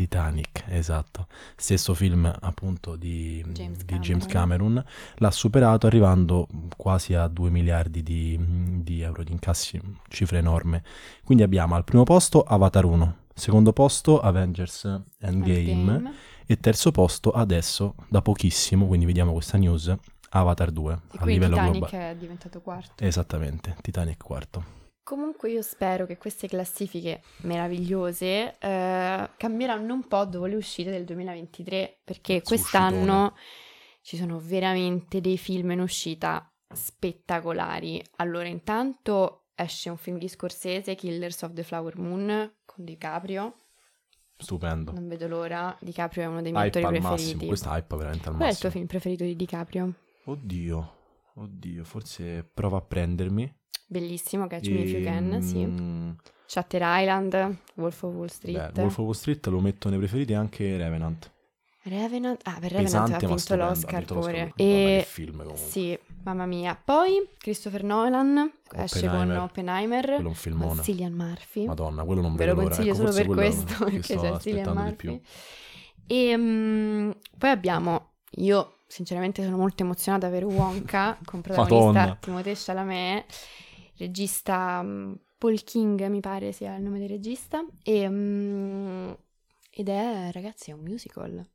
Titanic. 0.00 0.40
Titanic, 0.50 0.64
esatto. 0.68 1.26
Stesso 1.56 1.94
film 1.94 2.32
appunto 2.40 2.96
di 2.96 3.44
James 3.48 3.84
di 3.84 3.98
James 3.98 4.26
Cameron. 4.26 4.74
Cameron. 4.74 4.84
L'ha 5.16 5.30
superato 5.30 5.86
arrivando 5.86 6.46
quasi 6.76 7.14
a 7.14 7.28
2 7.28 7.50
miliardi 7.50 8.02
di, 8.02 8.38
di 8.82 9.00
euro 9.02 9.22
di 9.22 9.32
incassi, 9.32 9.80
cifra 10.08 10.38
enorme. 10.38 10.82
Quindi 11.24 11.42
abbiamo 11.42 11.74
al 11.74 11.84
primo 11.84 12.04
posto 12.04 12.42
Avatar 12.42 12.84
1, 12.84 13.16
secondo 13.34 13.72
posto 13.72 14.20
Avengers 14.20 14.84
Endgame, 15.20 15.70
Endgame. 15.70 16.12
e 16.46 16.56
terzo 16.58 16.90
posto 16.90 17.30
adesso, 17.30 17.94
da 18.08 18.22
pochissimo, 18.22 18.86
quindi 18.86 19.06
vediamo 19.06 19.32
questa 19.32 19.58
news, 19.58 19.94
Avatar 20.30 20.70
2 20.70 20.92
E 20.92 21.18
a 21.18 21.24
livello 21.24 21.54
Titanic 21.56 21.72
globale. 21.88 22.10
è 22.10 22.16
diventato 22.16 22.60
quarto. 22.60 23.04
Esattamente, 23.04 23.76
Titanic 23.80 24.22
quarto. 24.22 24.78
Comunque 25.10 25.50
io 25.50 25.60
spero 25.60 26.06
che 26.06 26.18
queste 26.18 26.46
classifiche 26.46 27.20
meravigliose 27.38 28.56
eh, 28.60 29.30
cambieranno 29.36 29.92
un 29.92 30.06
po' 30.06 30.24
dopo 30.24 30.46
le 30.46 30.54
uscite 30.54 30.92
del 30.92 31.04
2023, 31.04 32.02
perché 32.04 32.36
Su 32.36 32.44
quest'anno 32.44 33.34
ci 34.02 34.16
sono 34.16 34.38
veramente 34.38 35.20
dei 35.20 35.36
film 35.36 35.72
in 35.72 35.80
uscita 35.80 36.48
spettacolari. 36.72 38.00
Allora, 38.18 38.46
intanto 38.46 39.46
esce 39.56 39.90
un 39.90 39.96
film 39.96 40.16
di 40.16 40.28
Scorsese, 40.28 40.94
Killers 40.94 41.42
of 41.42 41.54
the 41.54 41.64
Flower 41.64 41.98
Moon, 41.98 42.58
con 42.64 42.84
DiCaprio. 42.84 43.62
Stupendo. 44.36 44.92
Non 44.92 45.08
vedo 45.08 45.26
l'ora. 45.26 45.76
DiCaprio 45.80 46.22
è 46.22 46.26
uno 46.26 46.40
dei 46.40 46.52
miei 46.52 46.66
Hype 46.66 46.78
attori 46.78 46.96
al 46.98 47.02
massimo, 47.02 47.16
preferiti. 47.16 47.46
questa 47.48 47.76
hype 47.76 47.96
veramente 47.96 48.28
al 48.28 48.36
Qual 48.36 48.48
è 48.48 48.52
il 48.52 48.58
tuo 48.58 48.68
massimo. 48.68 48.70
film 48.70 48.86
preferito 48.86 49.24
di 49.24 49.34
DiCaprio? 49.34 49.92
Oddio, 50.26 50.94
oddio, 51.34 51.82
forse 51.82 52.44
prova 52.44 52.76
a 52.76 52.82
prendermi. 52.82 53.58
Bellissimo, 53.90 54.46
Catch 54.46 54.68
Me 54.68 54.82
If 54.82 54.92
You 54.92 55.02
Can, 55.02 55.42
sì. 55.42 55.62
Ehm, 55.62 56.16
Shutter 56.46 56.80
Island, 56.84 57.56
Wolf 57.74 58.02
of 58.04 58.14
Wall 58.14 58.28
Street. 58.28 58.70
Beh, 58.70 58.80
Wolf 58.82 58.98
of 58.98 59.04
Wall 59.04 59.14
Street 59.14 59.44
lo 59.48 59.58
metto 59.58 59.88
nei 59.88 59.98
preferiti 59.98 60.32
anche 60.32 60.76
Revenant. 60.76 61.28
Revenant, 61.82 62.40
ah, 62.44 62.58
per 62.60 62.70
Revenant 62.70 63.08
Pesante, 63.08 63.24
ha 63.24 63.28
vinto 63.28 63.56
l'Oscar 63.56 64.04
pure. 64.04 64.52
E 64.54 65.04
film 65.08 65.38
comunque. 65.38 65.56
sì, 65.56 65.98
mamma 66.22 66.46
mia. 66.46 66.80
Poi 66.82 67.28
Christopher 67.36 67.82
Nolan 67.82 68.52
esce 68.76 69.08
con 69.08 69.28
Oppenheimer. 69.28 70.04
Quello 70.04 70.16
è 70.16 70.20
un 70.20 70.24
con 70.26 70.34
filmone. 70.34 70.82
Cillian 70.84 71.12
Murphy. 71.12 71.66
Madonna, 71.66 72.04
quello 72.04 72.20
non 72.20 72.36
Ve 72.36 72.46
lo 72.46 72.54
consiglio 72.54 72.92
Ecco, 72.94 72.96
solo 72.96 73.12
per 73.12 73.26
questo, 73.26 73.74
perché 73.90 74.16
c'è 74.16 74.38
Cillian. 74.38 74.72
Murphy. 74.72 75.20
E 76.06 76.36
mm, 76.36 77.10
poi 77.38 77.50
abbiamo, 77.50 78.10
io 78.36 78.76
sinceramente 78.86 79.42
sono 79.42 79.56
molto 79.56 79.82
emozionata 79.82 80.28
per 80.28 80.44
Wonka, 80.44 81.18
con 81.24 81.40
protagonista 81.40 81.92
Madonna. 81.92 82.18
Timothée 82.20 82.54
Chalamet, 82.56 83.24
regista 84.00 84.82
mm, 84.82 85.12
Paul 85.38 85.62
King 85.62 86.04
mi 86.08 86.20
pare 86.20 86.52
sia 86.52 86.74
il 86.74 86.82
nome 86.82 86.98
del 86.98 87.08
regista, 87.08 87.64
e, 87.82 88.08
mm, 88.08 89.10
ed 89.70 89.88
è, 89.88 90.30
ragazzi, 90.32 90.70
è 90.70 90.74
un 90.74 90.80
musical. 90.80 91.48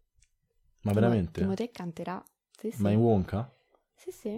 Ma 0.82 0.94
veramente? 0.94 1.42
Timothée 1.42 1.72
canterà. 1.72 2.24
Sì, 2.58 2.72
sì. 2.72 2.82
Ma 2.82 2.90
in 2.92 3.00
Wonka? 3.00 3.52
Sì, 3.96 4.12
sì. 4.12 4.30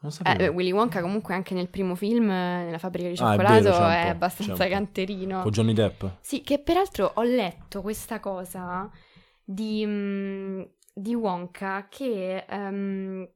Non 0.00 0.12
Eh, 0.12 0.14
sapevo. 0.14 0.36
beh, 0.38 0.48
Willy 0.48 0.70
Wonka 0.72 1.00
comunque 1.00 1.34
anche 1.34 1.54
nel 1.54 1.68
primo 1.68 1.94
film, 1.96 2.30
eh, 2.30 2.64
nella 2.64 2.78
fabbrica 2.78 3.08
di 3.08 3.16
Ah, 3.18 3.34
è 3.34 3.36
vero, 3.36 3.62
cioccolato, 3.72 3.88
è, 3.90 4.08
abbastanza 4.08 4.68
canterino. 4.68 5.42
Con 5.42 5.50
Johnny 5.50 5.72
Depp? 5.72 6.04
Sì, 6.20 6.40
che 6.42 6.60
peraltro 6.60 7.10
ho 7.16 7.22
letto 7.22 7.82
questa 7.82 8.20
cosa 8.20 8.88
di, 9.42 9.84
mm, 9.84 10.62
di 10.94 11.14
Wonka 11.14 11.88
che 11.90 12.44
ehm, 12.48 13.28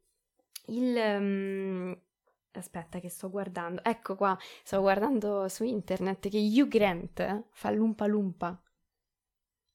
il... 0.66 1.18
mm, 1.20 1.92
aspetta 2.58 2.98
che 3.00 3.08
sto 3.08 3.30
guardando, 3.30 3.82
ecco 3.84 4.14
qua, 4.16 4.36
sto 4.62 4.80
guardando 4.80 5.48
su 5.48 5.64
internet 5.64 6.28
che 6.28 6.38
Hugh 6.38 6.68
Grant 6.68 7.44
fa 7.50 7.70
l'Umpa 7.70 8.06
Lumpa 8.06 8.60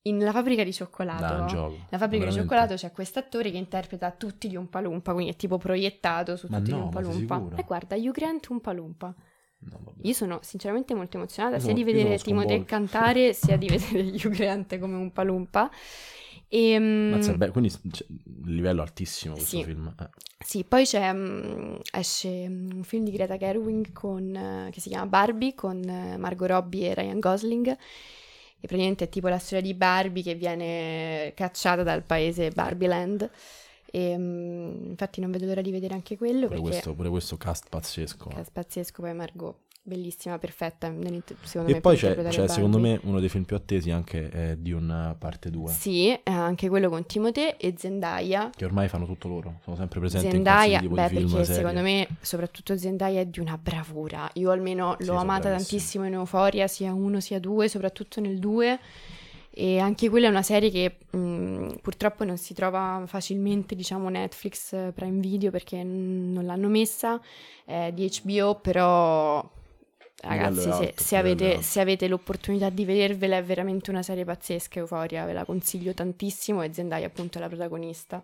in 0.03 0.19
La 0.19 0.31
fabbrica 0.31 0.63
di 0.63 0.71
cioccolato. 0.71 1.45
Gioco. 1.47 1.75
La 1.89 1.97
fabbrica 1.97 2.23
di 2.25 2.29
Veramente? 2.29 2.41
cioccolato 2.41 2.73
c'è 2.75 2.91
quest'attore 2.91 3.51
che 3.51 3.57
interpreta 3.57 4.09
tutti 4.11 4.49
gli 4.49 4.55
Umpa 4.55 4.79
Lumpa, 4.79 5.11
quindi 5.13 5.33
è 5.33 5.35
tipo 5.35 5.57
proiettato 5.57 6.37
su 6.37 6.47
Ma 6.49 6.59
tutti 6.59 6.71
no, 6.71 6.77
gli 6.77 6.81
Umpa 6.81 6.99
Lumpa. 7.01 7.55
E 7.57 7.63
guarda, 7.63 7.95
Hugh 7.97 8.11
Grant 8.11 8.47
Umpa 8.47 8.71
Lumpa. 8.71 9.13
No. 9.59 9.95
Io 10.03 10.13
sono 10.13 10.39
sinceramente 10.43 10.93
molto 10.93 11.17
emozionata 11.17 11.55
Io 11.55 11.61
sia 11.61 11.71
sono- 11.75 11.83
di 11.83 11.91
vedere 11.91 12.17
Timothée 12.19 12.63
cantare 12.63 13.33
sia 13.33 13.57
di 13.57 13.67
vedere 13.67 14.01
Hugh 14.03 14.29
Grant 14.29 14.79
come 14.79 14.95
un 14.95 15.11
palumpa. 15.11 15.69
E, 16.49 16.79
mm, 16.79 17.11
Mazza, 17.11 17.33
beh, 17.33 17.49
quindi 17.49 17.69
c'è 17.69 18.05
un 18.09 18.53
livello 18.53 18.81
altissimo 18.81 19.33
questo 19.33 19.57
Sì. 19.57 19.63
film. 19.63 19.93
Eh. 19.99 20.09
sì, 20.45 20.63
poi 20.63 20.85
c'è, 20.85 21.11
mm, 21.13 21.75
esce 21.91 22.47
mm, 22.47 22.69
un 22.75 22.83
film 22.83 23.03
di 23.03 23.11
Greta 23.11 23.35
Gerwig 23.37 23.91
con, 23.91 24.33
eh, 24.35 24.69
che 24.71 24.79
si 24.79 24.89
chiama 24.89 25.07
Barbie 25.07 25.53
con 25.55 25.83
eh, 25.83 26.17
Margot 26.17 26.47
Robbie 26.49 26.89
e 26.89 26.93
Ryan 26.93 27.19
Gosling. 27.19 27.67
E 27.67 28.65
praticamente 28.65 29.03
è 29.05 29.09
tipo 29.09 29.27
la 29.27 29.37
storia 29.37 29.61
di 29.63 29.73
Barbie 29.75 30.23
che 30.23 30.33
viene 30.35 31.31
cacciata 31.35 31.83
dal 31.83 32.03
paese 32.03 32.49
Barbieland. 32.51 33.29
E 33.91 34.17
mm, 34.17 34.85
infatti 34.89 35.21
non 35.21 35.31
vedo 35.31 35.45
l'ora 35.45 35.61
di 35.61 35.71
vedere 35.71 35.93
anche 35.93 36.17
quello 36.17 36.47
Pure, 36.47 36.59
perché 36.59 36.61
questo, 36.61 36.93
pure 36.93 37.09
questo 37.09 37.37
cast 37.37 37.67
pazzesco. 37.69 38.29
è 38.31 38.43
pazzesco. 38.51 39.01
Poi 39.01 39.13
Margot, 39.13 39.55
bellissima, 39.87 40.37
perfetta. 40.37 40.93
Secondo 41.41 41.71
E 41.71 41.73
me 41.75 41.81
poi 41.81 41.95
c'è, 41.95 42.13
c'è, 42.27 42.47
secondo 42.47 42.77
Barbie. 42.77 42.99
me 43.03 43.09
uno 43.09 43.19
dei 43.19 43.29
film 43.29 43.43
più 43.45 43.55
attesi 43.55 43.89
anche 43.89 44.29
è 44.29 44.55
di 44.57 44.71
una 44.73 45.15
parte 45.17 45.49
2. 45.49 45.71
Sì, 45.71 46.09
eh, 46.11 46.21
anche 46.25 46.67
quello 46.67 46.89
con 46.89 47.05
Timothée 47.05 47.55
e 47.57 47.73
Zendaya. 47.77 48.49
Che 48.55 48.65
ormai 48.65 48.87
fanno 48.89 49.05
tutto 49.05 49.27
loro, 49.27 49.59
sono 49.63 49.75
sempre 49.77 49.99
presenti 49.99 50.29
Zendaya, 50.29 50.81
in 50.81 50.93
beh, 50.93 51.07
film, 51.07 51.21
perché 51.29 51.45
serie. 51.45 51.61
secondo 51.61 51.81
me 51.81 52.07
soprattutto 52.21 52.77
Zendaya 52.77 53.21
è 53.21 53.25
di 53.25 53.39
una 53.39 53.57
bravura. 53.57 54.29
Io 54.33 54.51
almeno 54.51 54.91
Sì, 54.91 54.99
l'ho 54.99 55.05
sono 55.05 55.19
amata 55.19 55.49
tantissimo 55.49 56.05
in 56.05 56.13
Euphoria, 56.13 56.67
sia 56.67 56.93
uno 56.93 57.19
sia 57.21 57.39
due, 57.39 57.69
soprattutto 57.69 58.19
nel 58.19 58.39
due. 58.39 58.79
E 59.59 59.79
anche 59.79 60.07
quella 60.09 60.27
è 60.27 60.29
una 60.29 60.43
serie 60.43 60.69
che 60.69 60.97
mh, 61.17 61.77
purtroppo 61.81 62.23
non 62.23 62.37
si 62.37 62.53
trova 62.53 63.01
facilmente, 63.07 63.73
diciamo, 63.73 64.07
Netflix, 64.07 64.73
eh, 64.73 64.91
Prime 64.93 65.19
Video, 65.19 65.49
perché 65.49 65.81
non 65.83 66.45
l'hanno 66.45 66.67
messa, 66.67 67.19
è 67.65 67.89
di 67.91 68.07
HBO, 68.23 68.59
però 68.61 69.43
ragazzi, 70.21 70.61
se, 70.61 70.69
alto, 70.69 71.03
se 71.03 71.15
avete, 71.17 71.61
se 71.61 71.79
avete 71.79 72.07
l'opportunità 72.07 72.69
di 72.69 72.85
vedervela 72.85 73.37
è 73.37 73.43
veramente 73.43 73.89
una 73.89 74.01
serie 74.03 74.25
pazzesca, 74.25 74.79
Euphoria, 74.79 75.25
ve 75.25 75.33
la 75.33 75.45
consiglio 75.45 75.93
tantissimo 75.93 76.61
e 76.61 76.73
Zendaya 76.73 77.07
appunto 77.07 77.37
è 77.37 77.41
la 77.41 77.47
protagonista. 77.47 78.23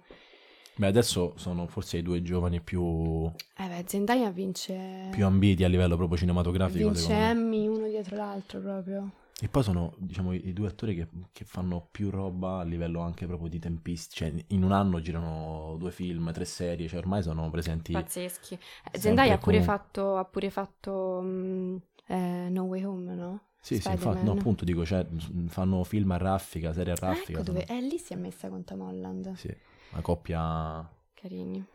Beh, 0.75 0.88
adesso 0.88 1.33
sono 1.35 1.67
forse 1.67 1.97
i 1.97 2.01
due 2.01 2.23
giovani 2.23 2.59
più, 2.59 3.31
Eh 3.57 3.67
beh, 3.67 3.83
Zendaya 3.85 4.31
vince... 4.31 5.07
più 5.12 5.25
ambiti 5.25 5.63
a 5.63 5.67
livello 5.67 5.95
proprio 5.95 6.17
cinematografico, 6.17 6.89
Vince. 6.89 7.13
Emmy 7.13 7.67
uno 7.67 7.88
dietro 7.88 8.15
l'altro 8.15 8.59
proprio. 8.59 9.12
E 9.43 9.50
poi 9.50 9.62
sono, 9.62 9.93
diciamo, 9.97 10.31
i, 10.31 10.53
due 10.53 10.69
attori 10.69 10.95
che, 10.95 11.09
che 11.33 11.43
fanno 11.43 11.85
più 11.91 12.09
roba 12.09 12.59
a 12.59 12.63
livello 12.63 13.01
anche 13.01 13.25
proprio 13.25 13.50
di 13.50 13.59
tempisti. 13.59 14.15
Cioè, 14.15 14.33
in 14.47 14.63
un 14.63 14.71
anno 14.71 15.01
girano 15.01 15.75
due 15.77 15.91
film, 15.91 16.31
tre 16.31 16.45
serie, 16.45 16.88
cioè 16.88 17.00
ormai 17.00 17.21
sono 17.23 17.50
presenti... 17.50 17.91
Pazzeschi. 17.91 18.57
Zendaya 18.93 19.33
ha 19.33 19.38
pure 19.38 19.57
comunque. 19.57 19.62
fatto, 19.62 20.15
ha 20.15 20.23
pure 20.23 20.50
fatto 20.50 21.19
mm, 21.21 21.75
eh, 22.07 22.47
No 22.51 22.63
Way 22.63 22.83
Home, 22.85 23.15
no? 23.15 23.39
Sì, 23.59 23.75
sì, 23.75 23.81
Spider-Man. 23.81 23.91
infatti, 23.91 24.25
no, 24.25 24.31
appunto 24.31 24.63
dico, 24.63 24.85
cioè, 24.85 25.05
fanno 25.47 25.83
film 25.83 26.12
a 26.12 26.17
raffica, 26.17 26.71
serie 26.71 26.93
a 26.93 26.95
Ah, 26.95 27.00
raffica. 27.07 27.39
ecco 27.39 27.43
sono- 27.43 27.59
dove... 27.59 27.65
Eh, 27.65 27.81
lì 27.81 27.97
si 27.97 28.13
è 28.13 28.15
messa 28.15 28.47
con 28.47 28.63
Tom 28.63 28.79
Holland. 28.79 29.35
Sì, 29.35 29.53
una 29.91 30.01
coppia, 30.01 30.89
Carini, 31.15 31.65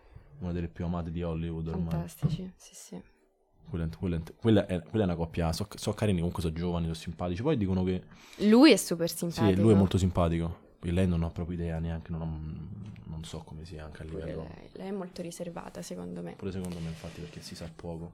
una 0.41 0.53
delle 0.53 0.69
più 0.69 0.85
amate 0.85 1.11
di 1.11 1.23
Hollywood 1.23 1.69
ormai. 1.69 2.01
fantastici, 2.01 2.53
sì 2.57 2.75
sì. 2.75 3.03
Quella, 3.69 3.89
quella- 3.99 4.23
quella 4.41 4.67
è, 4.67 4.83
quella 4.83 5.05
è 5.05 5.07
una 5.07 5.17
coppia, 5.17 5.53
so, 5.53 5.69
so 5.75 5.93
carini, 5.93 6.19
comunque 6.19 6.43
sono 6.43 6.55
giovani, 6.55 6.85
sono 6.85 6.97
simpatici. 6.97 7.43
Poi 7.43 7.57
dicono 7.57 7.85
che 7.85 8.03
Lui 8.39 8.73
è 8.73 8.77
super 8.77 9.09
sì, 9.09 9.17
simpatico. 9.19 9.61
lui 9.63 9.73
è 9.73 9.77
molto 9.77 9.99
simpatico. 9.99 10.67
Poi 10.79 10.93
lei 10.93 11.07
non 11.09 11.23
ho 11.23 11.31
proprio 11.31 11.57
idea 11.57 11.79
neanche, 11.79 12.11
non, 12.13 12.21
ho- 12.23 13.09
non 13.11 13.25
so 13.25 13.41
come 13.41 13.65
sia 13.65 13.85
anche 13.85 14.03
a 14.03 14.05
livello... 14.05 14.43
lei. 14.43 14.69
lei 14.75 14.89
è 14.89 14.93
molto 14.93 15.23
riservata, 15.23 15.83
secondo 15.83 16.23
me. 16.23 16.35
Pure 16.37 16.53
secondo 16.53 16.79
me, 16.79 16.89
infatti, 16.89 17.21
perché 17.21 17.41
si 17.41 17.55
sa 17.57 17.69
poco. 17.75 18.13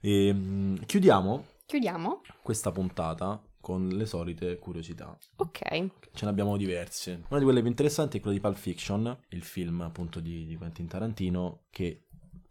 E, 0.00 0.32
mm, 0.32 0.76
chiudiamo 0.86 1.44
Chiudiamo? 1.66 2.20
questa 2.42 2.70
puntata 2.70 3.42
con 3.60 3.88
le 3.88 4.06
solite 4.06 4.58
curiosità. 4.58 5.18
Ok. 5.36 5.58
Ce 6.12 6.24
ne 6.24 6.30
abbiamo 6.30 6.56
diverse. 6.56 7.24
Una 7.28 7.38
di 7.40 7.44
quelle 7.44 7.58
più 7.60 7.68
interessanti 7.68 8.18
è 8.18 8.20
quella 8.20 8.36
di 8.36 8.40
Pulp 8.40 8.54
Fiction, 8.56 9.18
il 9.30 9.42
film 9.42 9.80
appunto 9.80 10.20
di, 10.20 10.46
di 10.46 10.54
Quentin 10.54 10.86
Tarantino, 10.86 11.64
che 11.70 12.05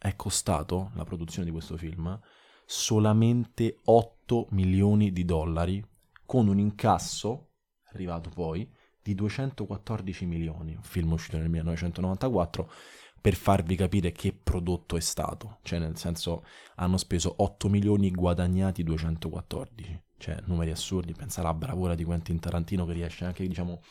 è 0.05 0.15
costato, 0.15 0.91
la 0.93 1.03
produzione 1.03 1.45
di 1.45 1.51
questo 1.51 1.77
film, 1.77 2.19
solamente 2.63 3.79
8 3.85 4.47
milioni 4.51 5.11
di 5.11 5.25
dollari, 5.25 5.83
con 6.25 6.47
un 6.47 6.59
incasso, 6.59 7.53
arrivato 7.91 8.29
poi, 8.29 8.71
di 9.01 9.15
214 9.15 10.25
milioni. 10.27 10.75
Un 10.75 10.83
film 10.83 11.11
uscito 11.13 11.37
nel 11.37 11.49
1994, 11.49 12.71
per 13.19 13.33
farvi 13.33 13.75
capire 13.75 14.11
che 14.11 14.31
prodotto 14.31 14.95
è 14.95 14.99
stato. 14.99 15.57
Cioè, 15.63 15.79
nel 15.79 15.97
senso, 15.97 16.43
hanno 16.75 16.97
speso 16.97 17.33
8 17.37 17.67
milioni 17.67 18.11
guadagnati 18.11 18.83
214. 18.83 20.03
Cioè, 20.17 20.37
numeri 20.45 20.69
assurdi. 20.69 21.13
Pensa 21.13 21.41
alla 21.41 21.55
bravura 21.55 21.95
di 21.95 22.03
Quentin 22.03 22.39
Tarantino 22.39 22.85
che 22.85 22.93
riesce 22.93 23.25
anche, 23.25 23.47
diciamo, 23.47 23.81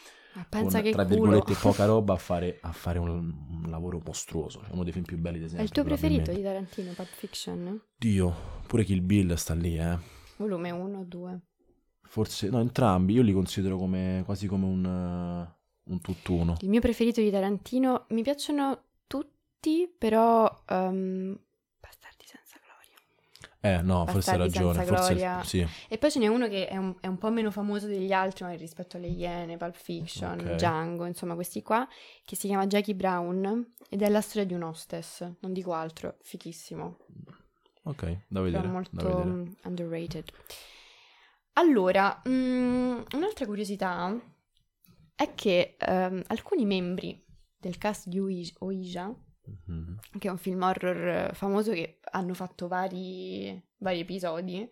con, 0.49 0.69
che 0.69 0.91
tra 0.91 1.05
culo. 1.05 1.21
virgolette, 1.21 1.55
poca 1.61 1.85
roba 1.85 2.15
a 2.15 2.17
fare, 2.17 2.59
a 2.61 2.73
fare 2.73 2.99
un, 2.99 3.09
un 3.09 3.65
lavoro 3.69 4.01
mostruoso. 4.05 4.61
Cioè, 4.61 4.73
uno 4.73 4.85
dei 4.85 4.93
film 4.93 5.05
più 5.05 5.19
belli 5.19 5.39
di 5.39 5.45
È 5.45 5.49
sempre. 5.49 5.65
il 5.65 5.71
tuo 5.71 5.85
preferito 5.85 6.33
di. 6.33 6.43
Tarantino, 6.43 6.93
Pulp 6.93 7.09
Fiction? 7.09 7.81
Dio, 7.97 8.35
pure 8.67 8.85
Kill 8.85 9.05
Bill 9.05 9.35
sta 9.35 9.55
lì, 9.55 9.79
eh. 9.79 9.99
Volume 10.37 10.71
1 10.71 10.99
o 10.99 11.05
2? 11.05 11.41
Forse, 12.03 12.49
no, 12.49 12.61
entrambi. 12.61 13.15
Io 13.15 13.23
li 13.23 13.33
considero 13.33 13.77
come 13.77 14.23
quasi 14.25 14.47
come 14.47 14.67
un, 14.67 14.85
uh, 14.85 15.91
un 15.93 16.01
tutt'uno. 16.01 16.57
Il 16.61 16.69
mio 16.69 16.81
preferito 16.81 17.21
di 17.21 17.31
Tarantino, 17.31 18.07
mi 18.11 18.23
piacciono 18.23 18.83
tutti, 19.07 19.93
però 19.97 20.63
um. 20.69 21.39
Eh, 23.65 23.81
no, 23.81 24.05
forse 24.07 24.33
hai 24.33 24.37
ragione. 24.37 24.85
Forse 24.85 25.41
sì. 25.45 25.67
E 25.89 25.97
poi 25.97 26.11
ce 26.11 26.19
n'è 26.19 26.27
uno 26.27 26.49
che 26.49 26.69
è 26.69 26.77
un, 26.77 26.95
è 27.01 27.07
un 27.07 27.17
po' 27.17 27.31
meno 27.31 27.51
famoso 27.51 27.87
degli 27.87 28.13
altri, 28.13 28.45
magari 28.45 28.61
rispetto 28.63 28.99
alle 28.99 29.07
Iene, 29.07 29.57
Pulp 29.57 29.75
Fiction, 29.75 30.39
Ok. 30.39 30.55
Django, 30.57 31.07
insomma 31.07 31.35
questi 31.35 31.63
qua, 31.63 31.89
che 32.25 32.37
si 32.37 32.47
chiama 32.47 32.67
Jackie 32.67 32.95
Brown 32.95 33.73
ed 33.89 34.03
è 34.03 34.09
la 34.11 34.21
storia 34.21 34.47
di 34.47 34.53
un 34.53 34.63
hostess, 34.65 35.27
non 35.41 35.53
dico 35.55 35.73
altro, 35.73 36.17
fichissimo, 36.21 36.99
Ok, 37.85 38.19
da 38.29 38.41
vedere. 38.43 38.67
molto 38.69 38.91
da 38.93 39.03
vedere. 39.05 39.51
underrated. 39.63 40.31
Allora, 41.55 42.21
mm, 42.29 43.01
un'altra 43.15 43.47
curiosità 43.47 44.15
è 45.15 45.35
che 45.35 45.77
ehm, 45.79 46.23
alcuni 46.27 46.65
membri 46.67 47.25
del 47.57 47.79
cast 47.79 48.09
di 48.09 48.19
Oi- 48.19 48.53
Mhm. 49.67 49.99
che 50.19 50.29
è 50.29 50.31
un 50.31 50.39
film 50.39 50.63
horror 50.63 51.09
eh, 51.09 51.31
famoso 51.35 51.73
che 51.73 51.99
hanno 52.13 52.35
fatto 52.35 52.67
vari, 52.69 53.63
vari 53.79 54.01
episodi, 54.01 54.69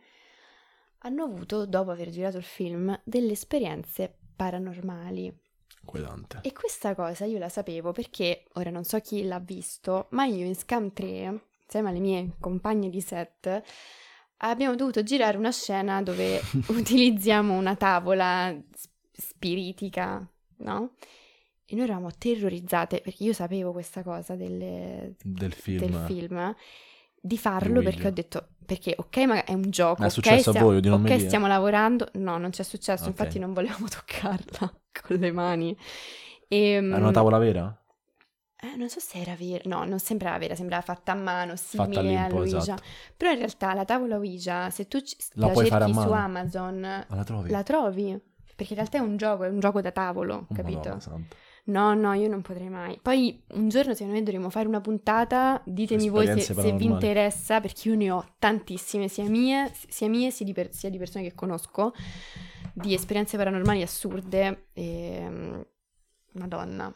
hanno 1.05 1.25
avuto, 1.25 1.67
dopo 1.67 1.91
aver 1.91 2.11
girato 2.11 2.39
il 2.39 2.45
film, 2.45 2.99
delle 3.05 3.33
esperienze 3.33 4.17
paranormali. 4.37 5.37
Inquietante. 5.81 6.39
E 6.43 6.53
questa 6.53 6.95
cosa 6.95 7.25
io 7.25 7.39
la 7.39 7.49
sapevo 7.49 7.93
perché, 7.93 8.45
ora 8.55 8.71
non 8.71 8.85
so 8.85 8.99
chi 9.01 9.25
l'ha 9.25 9.41
visto, 9.41 10.07
ma 10.11 10.25
io 10.25 10.47
in 10.47 10.55
Scam 10.55 10.93
3, 10.93 11.43
insieme 11.65 11.89
alle 11.89 11.99
mie 11.99 12.37
compagne 12.39 12.89
di 12.89 13.01
set, 13.01 13.63
abbiamo 14.39 14.77
dovuto 14.77 15.03
girare 15.03 15.37
una 15.37 15.51
scena 15.51 16.03
dove 16.03 16.41
utilizziamo 16.69 17.55
una 17.55 17.75
tavola 17.75 18.57
spiritica, 19.13 20.25
no? 20.59 20.95
E 21.73 21.75
noi 21.75 21.85
eravamo 21.85 22.11
terrorizzate 22.17 23.01
perché 23.01 23.25
io 23.25 23.33
sapevo 23.33 23.73
questa 23.73 24.03
cosa 24.03 24.35
delle- 24.37 25.15
Del 25.23 25.53
film. 25.55 25.79
del 25.79 25.95
film 26.07 26.55
di 27.25 27.39
farlo 27.39 27.79
Di 27.79 27.85
perché 27.85 28.07
ho 28.09 28.11
detto 28.11 28.49
perché 28.67 28.95
ok 28.97 29.17
ma 29.27 29.45
è 29.45 29.53
un 29.55 29.71
gioco 29.71 30.03
Ma 30.03 30.09
è 30.09 30.11
successo 30.11 30.51
a 30.51 30.53
stiamo, 30.53 30.69
voi, 30.71 30.81
di 30.81 30.89
non 30.89 31.03
ok, 31.05 31.21
stiamo 31.21 31.47
lavorando 31.47 32.09
no 32.15 32.37
non 32.37 32.51
c'è 32.51 32.63
successo 32.65 33.05
Ok. 33.05 33.09
infatti 33.11 33.39
non 33.39 33.53
volevamo 33.53 33.87
toccarla 33.89 34.81
con 35.01 35.17
le 35.17 35.31
mani 35.33 35.77
e, 36.49 36.75
È 36.75 36.79
una 36.79 37.11
tavola 37.13 37.39
vera? 37.39 37.75
eh, 38.61 38.77
non 38.77 38.89
so 38.89 38.99
se 39.01 39.19
era 39.21 39.35
vera 39.37 39.63
no 39.67 39.85
non 39.85 39.99
sembrava 40.01 40.37
vera 40.39 40.55
sembrava 40.57 40.83
fatta 40.83 41.13
a 41.13 41.15
mano 41.15 41.55
simile 41.57 42.19
a 42.19 42.29
Ouija 42.33 42.59
esatto. 42.59 42.83
però 43.17 43.31
in 43.31 43.39
realtà 43.39 43.73
la 43.73 43.85
tavola 43.85 44.17
Ouija 44.17 44.69
se 44.71 44.89
tu 44.89 45.01
ci- 45.01 45.17
La 45.35 45.47
la, 45.47 45.53
puoi 45.53 45.67
fare 45.67 45.85
a 45.85 45.87
cerchi 45.87 46.03
su? 46.03 46.13
Amazon 46.13 46.81
Ma 46.81 47.07
la 47.17 47.25
trovi? 47.25 47.51
la 47.51 47.63
trovi 47.63 48.21
perché 48.55 48.73
in 48.75 48.79
realtà 48.79 48.99
è 48.99 49.01
un 49.01 49.17
gioco 49.17 49.45
è 49.45 49.49
un 49.49 49.61
gioco 49.61 49.81
da 49.81 49.91
tavolo 49.93 50.47
Oh, 50.49 50.55
capito 50.55 50.79
Madonna 50.79 51.01
santa. 51.01 51.37
No, 51.65 51.95
no, 51.95 52.13
io 52.15 52.29
non 52.29 52.43
potrei 52.43 52.69
mai. 52.69 52.99
Poi 53.01 53.41
un 53.55 53.69
giorno 53.69 53.93
secondo 53.95 54.15
me 54.15 54.23
dovremo 54.25 54.51
fare 54.51 54.67
una 54.67 54.81
puntata, 54.81 55.63
ditemi 55.65 56.09
voi 56.09 56.27
se, 56.27 56.41
se 56.55 56.73
vi 56.73 56.87
interessa, 56.87 57.61
perché 57.61 57.89
io 57.89 57.95
ne 57.95 58.11
ho 58.11 58.35
tantissime, 58.39 59.07
sia 59.07 59.29
mie, 59.29 59.73
sia, 59.89 60.09
mie, 60.09 60.31
sia, 60.33 60.45
di, 60.45 60.53
per- 60.53 60.75
sia 60.75 60.91
di 60.91 60.99
persone 60.99 61.23
che 61.25 61.35
conosco, 61.35 61.93
di 62.73 62.95
esperienze 62.95 63.37
paranormali 63.37 63.81
assurde. 63.83 64.67
E... 64.73 65.27
mm, 65.29 65.61
Madonna, 66.33 66.93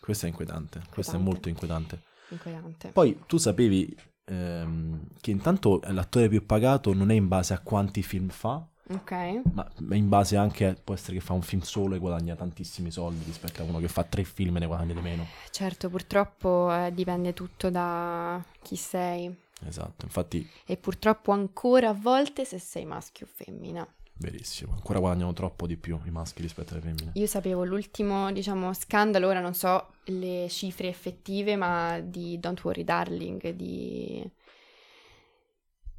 Questo 0.00 0.26
è 0.26 0.28
inquietante. 0.28 0.82
Questo 0.90 1.12
è 1.12 1.18
Inquietante. 1.18 1.24
molto 1.24 1.48
inquietante. 1.48 2.02
inquietante. 2.30 2.90
Poi 2.92 3.22
tu 3.26 3.36
sapevi 3.38 3.96
ehm, 4.26 5.06
che 5.20 5.30
intanto 5.30 5.80
l'attore 5.86 6.28
più 6.28 6.44
pagato 6.44 6.92
non 6.92 7.10
è 7.10 7.14
in 7.14 7.26
base 7.28 7.54
a 7.54 7.60
quanti 7.60 8.02
film 8.02 8.28
fa, 8.28 8.68
Ok, 8.90 9.42
ma 9.52 9.68
in 9.94 10.08
base 10.08 10.36
anche 10.36 10.74
può 10.82 10.94
essere 10.94 11.14
che 11.14 11.20
fa 11.20 11.34
un 11.34 11.42
film 11.42 11.60
solo 11.60 11.94
e 11.94 11.98
guadagna 11.98 12.34
tantissimi 12.36 12.90
soldi 12.90 13.22
rispetto 13.24 13.60
a 13.60 13.64
uno 13.66 13.80
che 13.80 13.88
fa 13.88 14.02
tre 14.04 14.24
film 14.24 14.56
e 14.56 14.60
ne 14.60 14.66
guadagna 14.66 14.94
di 14.94 15.00
meno. 15.02 15.26
certo, 15.50 15.90
purtroppo 15.90 16.72
eh, 16.72 16.90
dipende 16.94 17.34
tutto 17.34 17.68
da 17.70 18.42
chi 18.62 18.76
sei. 18.76 19.34
Esatto, 19.66 20.04
infatti 20.06 20.48
E 20.64 20.76
purtroppo 20.76 21.32
ancora 21.32 21.90
a 21.90 21.92
volte 21.92 22.44
se 22.46 22.58
sei 22.58 22.84
maschio 22.86 23.26
o 23.26 23.28
femmina. 23.30 23.86
verissimo. 24.20 24.72
Ancora 24.72 25.00
guadagnano 25.00 25.32
troppo 25.32 25.66
di 25.66 25.76
più 25.76 26.00
i 26.04 26.10
maschi 26.10 26.40
rispetto 26.42 26.72
alle 26.72 26.82
femmine. 26.82 27.10
Io 27.14 27.26
sapevo 27.26 27.64
l'ultimo, 27.64 28.32
diciamo, 28.32 28.72
scandalo, 28.72 29.26
ora 29.28 29.40
non 29.40 29.54
so 29.54 29.88
le 30.04 30.46
cifre 30.48 30.88
effettive, 30.88 31.56
ma 31.56 32.00
di 32.00 32.38
Don't 32.40 32.62
Worry 32.64 32.84
Darling, 32.84 33.50
di, 33.50 34.28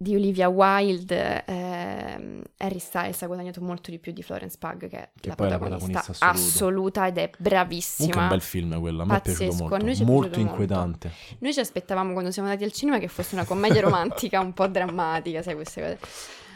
di 0.01 0.15
Olivia 0.15 0.47
Wilde, 0.47 1.43
ehm, 1.45 2.41
Harry 2.57 2.79
Styles 2.79 3.21
ha 3.21 3.27
guadagnato 3.27 3.59
molto 3.59 3.91
di 3.91 3.99
più 3.99 4.13
di 4.13 4.23
Florence 4.23 4.55
Pugh, 4.57 4.87
che 4.87 4.87
è 4.87 5.09
Che 5.19 5.27
la 5.27 5.35
è 5.35 5.49
la 5.49 5.57
protagonista, 5.57 5.99
protagonista 6.01 6.25
assoluta 6.29 7.07
ed 7.07 7.17
è 7.17 7.29
Comunque 7.29 7.37
è 7.37 7.49
bravissima. 7.49 8.21
un 8.21 8.27
bel 8.29 8.41
film 8.41 8.79
quello, 8.79 9.01
a 9.01 9.05
me 9.05 9.17
è 9.17 9.21
Pazzesco, 9.21 9.37
piaciuto 9.43 9.65
a 9.65 9.67
molto. 9.69 9.75
è 9.75 9.79
molto 9.79 9.93
piaciuto 9.95 10.11
molto. 10.13 10.39
inquietante. 10.39 11.11
Noi 11.39 11.53
ci 11.53 11.59
aspettavamo 11.59 12.13
quando 12.13 12.31
siamo 12.31 12.47
andati 12.47 12.65
al 12.65 12.71
cinema 12.71 12.97
che 12.97 13.07
fosse 13.09 13.35
una 13.35 13.43
commedia 13.45 13.81
romantica 13.81 14.39
un 14.39 14.53
po' 14.53 14.67
drammatica, 14.67 15.41
sai 15.41 15.55
queste 15.55 15.81
cose. 15.81 15.99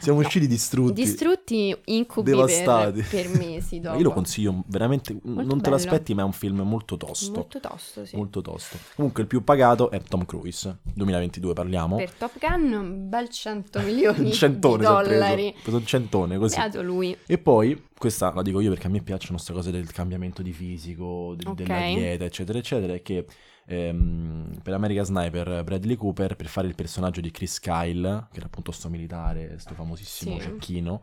Siamo 0.00 0.20
No. 0.20 0.26
usciti 0.26 0.46
distrutti. 0.46 0.92
Distrutti, 1.02 1.74
incubi 1.86 2.30
Devastati. 2.30 3.02
per, 3.02 3.08
per 3.28 3.38
mesi 3.38 3.80
dopo. 3.80 3.96
Io 3.98 4.02
lo 4.04 4.12
consiglio 4.12 4.62
veramente, 4.66 5.16
non 5.22 5.46
te 5.46 5.54
bello. 5.54 5.70
lo 5.70 5.74
aspetti, 5.76 6.12
ma 6.14 6.22
è 6.22 6.24
un 6.24 6.32
film 6.32 6.60
molto 6.60 6.96
tosto. 6.96 7.32
Molto 7.32 7.58
tosto, 7.60 8.04
sì. 8.04 8.16
Molto 8.16 8.42
tosto. 8.42 8.76
Comunque 8.96 9.22
il 9.22 9.28
più 9.28 9.42
pagato 9.44 9.90
è 9.90 10.00
Tom 10.02 10.24
Cruise, 10.26 10.78
2022 10.94 11.52
parliamo. 11.54 11.96
Per 11.96 12.10
Top 12.12 12.38
Gun 12.38 12.72
un 12.72 13.08
bel 13.08 13.28
100 13.28 13.80
milioni 13.80 14.26
un 14.26 14.32
centone 14.32 14.76
di 14.78 14.84
preso. 14.84 15.02
dollari. 15.10 15.48
Ha 15.48 15.60
preso 15.62 15.76
un 15.78 15.86
centone 15.86 16.36
così. 16.38 16.56
Beato 16.56 16.82
lui. 16.82 17.16
E 17.26 17.38
poi, 17.38 17.86
questa 17.96 18.32
la 18.34 18.42
dico 18.42 18.60
io 18.60 18.70
perché 18.70 18.86
a 18.86 18.90
me 18.90 19.00
piacciono 19.00 19.32
queste 19.34 19.52
cose 19.52 19.70
del 19.70 19.90
cambiamento 19.90 20.42
di 20.42 20.52
fisico, 20.52 21.34
de- 21.36 21.48
Ok. 21.48 21.54
della 21.54 21.78
dieta, 21.86 22.24
eccetera, 22.24 22.58
eccetera, 22.58 22.92
è 22.94 23.00
che 23.02 23.24
ehm, 23.66 24.60
per 24.62 24.74
American 24.74 25.04
Sniper 25.04 25.62
Bradley 25.64 25.96
Cooper, 25.96 26.36
per 26.36 26.46
fare 26.46 26.66
il 26.66 26.74
personaggio 26.74 27.20
di 27.20 27.30
Chris 27.30 27.58
Kyle, 27.60 28.28
che 28.30 28.36
era 28.36 28.46
appunto 28.46 28.72
sto 28.72 28.88
militare, 28.88 29.58
sto 29.58 29.74
famosissimo 29.74 30.38
Sì. 30.38 30.44
cecchino, 30.44 31.02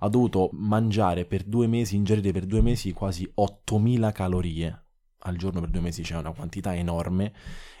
ha 0.00 0.08
dovuto 0.08 0.50
mangiare 0.52 1.24
per 1.24 1.44
due 1.44 1.66
mesi, 1.66 1.96
ingerire 1.96 2.32
per 2.32 2.46
due 2.46 2.60
mesi 2.60 2.92
quasi 2.92 3.30
8000 3.34 4.12
calorie 4.12 4.82
al 5.22 5.36
giorno 5.36 5.60
per 5.60 5.70
due 5.70 5.80
mesi, 5.80 6.02
c'è 6.02 6.16
una 6.16 6.32
quantità 6.32 6.74
enorme 6.74 7.32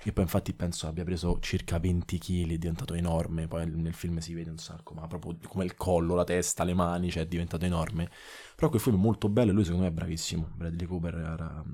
e 0.04 0.12
poi 0.12 0.24
infatti 0.24 0.52
penso 0.52 0.86
abbia 0.86 1.04
preso 1.04 1.38
circa 1.40 1.78
20 1.78 2.18
kg, 2.18 2.52
è 2.52 2.58
diventato 2.58 2.94
enorme, 2.94 3.46
poi 3.46 3.68
nel 3.70 3.94
film 3.94 4.18
si 4.18 4.34
vede 4.34 4.50
un 4.50 4.58
sacco, 4.58 4.94
ma 4.94 5.06
proprio 5.06 5.36
come 5.46 5.64
il 5.64 5.74
collo, 5.74 6.14
la 6.14 6.24
testa, 6.24 6.64
le 6.64 6.74
mani, 6.74 7.10
cioè 7.10 7.22
è 7.22 7.26
diventato 7.26 7.64
enorme. 7.64 8.10
Però 8.54 8.68
quel 8.68 8.80
film 8.80 8.96
è 8.96 9.00
molto 9.00 9.28
bello 9.28 9.50
e 9.50 9.54
lui 9.54 9.64
secondo 9.64 9.84
me 9.84 9.90
è 9.90 9.94
bravissimo, 9.94 10.50
Bradley 10.54 10.86
Cooper 10.86 11.14
era, 11.14 11.64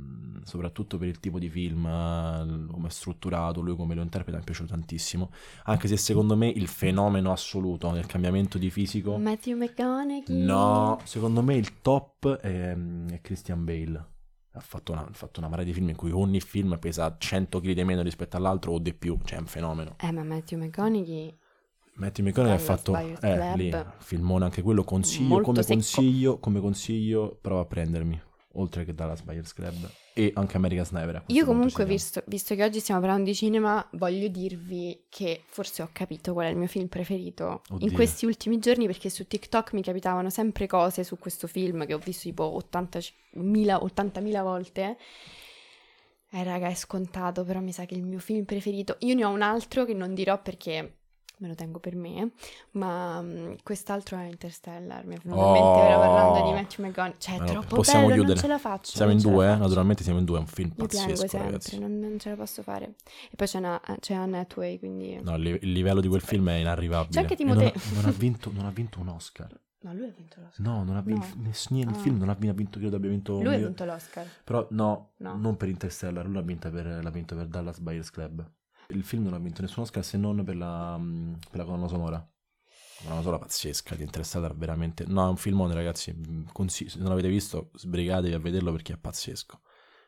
soprattutto 0.44 0.96
per 0.96 1.08
il 1.08 1.20
tipo 1.20 1.38
di 1.38 1.48
film, 1.48 1.86
eh, 1.86 2.66
come 2.70 2.88
è 2.88 2.90
strutturato, 2.90 3.60
lui 3.60 3.76
come 3.76 3.94
lo 3.94 4.02
interpreta 4.02 4.36
mi 4.36 4.42
è 4.42 4.46
piaciuto 4.46 4.70
tantissimo, 4.70 5.30
anche 5.64 5.88
se 5.88 5.96
secondo 5.96 6.36
me 6.36 6.48
il 6.48 6.66
fenomeno 6.66 7.32
assoluto 7.32 7.90
del 7.90 8.06
cambiamento 8.06 8.56
di 8.56 8.70
fisico... 8.70 9.16
Matthew 9.18 9.56
McConaughey. 9.56 10.44
No, 10.44 10.98
secondo 11.04 11.42
me 11.42 11.56
il 11.56 11.80
top 11.82 12.36
è, 12.36 12.74
è 12.74 13.20
Christian 13.20 13.64
Bale. 13.64 14.16
Ha 14.58 14.60
fatto, 14.60 14.92
una, 14.92 15.06
ha 15.06 15.12
fatto 15.12 15.40
una 15.40 15.48
marea 15.48 15.64
di 15.64 15.72
film 15.72 15.88
in 15.88 15.96
cui 15.96 16.10
ogni 16.10 16.40
film 16.40 16.76
pesa 16.78 17.16
100 17.16 17.60
kg 17.60 17.72
di 17.72 17.84
meno 17.84 18.02
rispetto 18.02 18.36
all'altro 18.36 18.72
o 18.72 18.78
di 18.78 18.92
più, 18.92 19.18
cioè 19.24 19.38
è 19.38 19.40
un 19.40 19.46
fenomeno. 19.46 19.96
Eh, 20.00 20.12
ma 20.12 20.22
Matthew 20.24 20.58
McConaughey 20.58 21.36
Matthew 21.98 22.26
McConaughey 22.26 22.56
ha 22.56 22.64
fatto 22.64 22.96
eh, 22.96 23.56
lì, 23.56 23.74
filmone 23.98 24.44
anche 24.44 24.62
quello, 24.62 24.84
consiglio 24.84 25.40
come 25.40 25.64
consiglio, 25.64 26.38
come 26.38 26.60
consiglio, 26.60 27.36
prova 27.40 27.62
a 27.62 27.64
prendermi, 27.64 28.20
oltre 28.58 28.84
che 28.84 28.94
Dallas 28.94 29.22
Buyers 29.22 29.52
Club 29.52 29.90
e 30.12 30.32
anche 30.34 30.56
American 30.56 30.84
Sniper. 30.84 31.22
Io 31.26 31.44
comunque, 31.44 31.84
visto, 31.84 32.22
visto 32.26 32.54
che 32.54 32.64
oggi 32.64 32.80
stiamo 32.80 33.00
parlando 33.00 33.24
di 33.24 33.34
cinema, 33.34 33.86
voglio 33.92 34.28
dirvi 34.28 35.04
che 35.08 35.42
forse 35.46 35.82
ho 35.82 35.90
capito 35.92 36.32
qual 36.32 36.46
è 36.46 36.50
il 36.50 36.56
mio 36.56 36.66
film 36.66 36.88
preferito 36.88 37.62
Oddio. 37.70 37.86
in 37.86 37.94
questi 37.94 38.26
ultimi 38.26 38.58
giorni 38.58 38.86
perché 38.86 39.10
su 39.10 39.26
TikTok 39.26 39.72
mi 39.72 39.82
capitavano 39.82 40.28
sempre 40.30 40.66
cose 40.66 41.04
su 41.04 41.18
questo 41.18 41.46
film 41.46 41.86
che 41.86 41.94
ho 41.94 41.98
visto 41.98 42.28
tipo 42.28 42.60
80.000 42.72 43.12
80.000 43.36 44.42
volte. 44.42 44.96
Eh 46.30 46.42
raga, 46.42 46.68
è 46.68 46.74
scontato, 46.74 47.42
però 47.44 47.60
mi 47.60 47.72
sa 47.72 47.86
che 47.86 47.94
è 47.94 47.98
il 47.98 48.04
mio 48.04 48.18
film 48.18 48.44
preferito. 48.44 48.96
Io 49.00 49.14
ne 49.14 49.24
ho 49.24 49.30
un 49.30 49.40
altro 49.40 49.86
che 49.86 49.94
non 49.94 50.12
dirò 50.12 50.42
perché 50.42 50.97
me 51.38 51.48
lo 51.48 51.54
tengo 51.54 51.78
per 51.78 51.94
me, 51.96 52.30
ma 52.72 53.20
mm, 53.22 53.52
quest'altro 53.62 54.18
è 54.18 54.24
Interstellar. 54.24 55.04
Mi 55.06 55.16
è 55.16 55.18
venuto 55.22 55.44
in 55.46 55.52
mente 55.52 55.68
ora 55.68 55.98
parlando 55.98 56.34
di 56.44 56.48
Oh. 56.48 56.52
Matthew 56.54 56.84
McConaughey. 56.86 57.18
Cioè, 57.18 57.34
è 57.34 57.38
no, 57.38 57.44
troppo 57.46 57.76
possiamo 57.76 58.06
bello, 58.06 58.14
chiudere. 58.24 58.34
non 58.34 58.42
ce 58.42 58.48
la 58.48 58.58
faccio. 58.58 58.96
Siamo 58.96 59.12
non 59.12 59.20
in 59.20 59.30
due, 59.30 59.52
eh? 59.52 59.56
naturalmente 59.56 60.02
siamo 60.02 60.18
in 60.18 60.24
due, 60.24 60.36
è 60.36 60.40
un 60.40 60.46
film 60.46 60.72
Io 60.76 60.86
piango 60.86 61.08
pazzesco, 61.12 61.28
sempre, 61.28 61.78
non, 61.78 61.98
non 61.98 62.18
ce 62.18 62.30
la 62.30 62.36
posso 62.36 62.62
fare. 62.62 62.94
E 63.30 63.36
poi 63.36 63.46
c'è, 63.46 63.58
una, 63.58 63.80
c'è 64.00 64.14
Anne 64.14 64.38
Hathaway, 64.40 64.78
quindi... 64.78 65.20
No, 65.22 65.36
il 65.36 65.42
li- 65.42 65.58
il 65.62 65.72
livello 65.72 66.00
di 66.00 66.08
quel 66.08 66.20
film 66.20 66.48
è 66.50 66.54
inarrivabile. 66.54 67.10
C'è 67.12 67.20
anche 67.20 67.42
non, 67.44 67.56
Timothée. 67.58 67.72
ha, 67.78 67.94
non 68.00 68.04
ha 68.04 68.10
vinto, 68.16 68.50
non 68.52 68.64
ha 68.66 68.70
vinto 68.70 69.00
un 69.00 69.08
Oscar. 69.08 69.60
No, 69.80 69.94
lui 69.94 70.06
ha 70.06 70.12
vinto 70.14 70.40
l'Oscar. 70.40 70.66
No, 70.66 70.82
non 70.82 70.96
ha 70.96 71.00
vinto. 71.02 71.26
No. 71.36 71.42
ness- 71.44 71.68
il 71.70 71.86
Ah. 71.88 71.92
film 71.94 72.18
non 72.18 72.28
ha 72.30 72.34
vinto, 72.34 72.80
credo 72.80 72.96
abbia 72.96 73.10
vinto. 73.10 73.40
Lui 73.40 73.54
ha 73.54 73.58
vinto 73.58 73.84
l'Oscar. 73.84 74.26
Però 74.42 74.66
no, 74.70 75.10
No. 75.18 75.36
non 75.36 75.56
per 75.56 75.68
Interstellar, 75.68 76.24
lui 76.24 76.34
l'ha 76.34 76.40
vinto 76.42 76.68
per, 76.70 76.98
l'ha 77.00 77.10
vinto 77.10 77.36
per 77.36 77.46
Dallas 77.46 77.78
Buyers 77.78 78.10
Club. 78.10 78.44
Il 78.94 79.02
film 79.04 79.24
non 79.24 79.34
ha 79.34 79.38
vinto 79.38 79.60
nessun 79.60 79.82
Oscar 79.82 80.02
se 80.02 80.16
non 80.16 80.42
per 80.44 80.56
la, 80.56 80.96
mm, 80.96 81.34
per 81.50 81.58
la 81.58 81.64
colonna 81.64 81.88
sonora. 81.88 82.26
una 83.04 83.16
cosa 83.16 83.38
pazzesca 83.38 83.94
di 83.94 84.02
Interstellar 84.02 84.56
veramente. 84.56 85.04
No 85.06 85.26
è 85.26 85.28
un 85.28 85.36
filmone 85.36 85.74
ragazzi 85.74 86.16
Consiglio, 86.52 86.90
se 86.90 86.98
non 86.98 87.10
l'avete 87.10 87.28
visto 87.28 87.70
sbrigatevi 87.74 88.32
a 88.32 88.38
vederlo 88.38 88.72
perché 88.72 88.94
è 88.94 88.96
pazzesco. 88.96 89.60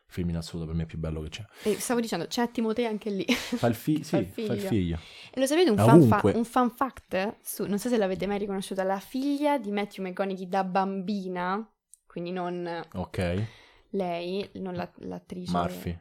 Il 0.07 0.13
film 0.13 0.29
in 0.29 0.37
assoluto 0.37 0.65
per 0.65 0.75
me 0.75 0.83
è 0.83 0.85
più 0.87 0.97
bello 0.97 1.21
che 1.21 1.29
c'è. 1.29 1.45
E 1.61 1.79
stavo 1.79 1.99
dicendo 1.99 2.25
c'è 2.25 2.49
Timotei 2.49 2.87
anche 2.87 3.11
lì. 3.11 3.25
Fa 3.25 3.67
il, 3.67 3.75
fi- 3.75 4.01
sì, 4.03 4.09
fa 4.09 4.17
il 4.17 4.25
figlio. 4.25 4.47
Fa 4.47 4.53
il 4.55 4.61
figlio. 4.61 4.99
e 5.31 5.39
lo 5.39 5.45
sapete 5.45 5.69
un 5.69 5.77
fun, 5.77 6.07
fa- 6.07 6.21
un 6.33 6.43
fun, 6.43 6.71
fact 6.71 7.35
su, 7.43 7.65
non 7.65 7.77
so 7.77 7.87
se 7.87 7.97
l'avete 7.97 8.25
mai 8.25 8.39
riconosciuta 8.39 8.81
la 8.81 8.99
figlia 8.99 9.59
di 9.59 9.69
Matthew 9.71 10.03
McConaughey 10.05 10.47
da 10.47 10.63
bambina 10.63 11.71
quindi 12.07 12.31
non 12.31 12.83
ok. 12.93 13.47
lei 13.91 14.49
non 14.53 14.73
la, 14.73 14.91
l'attrice. 14.95 15.51
Murphy 15.51 15.97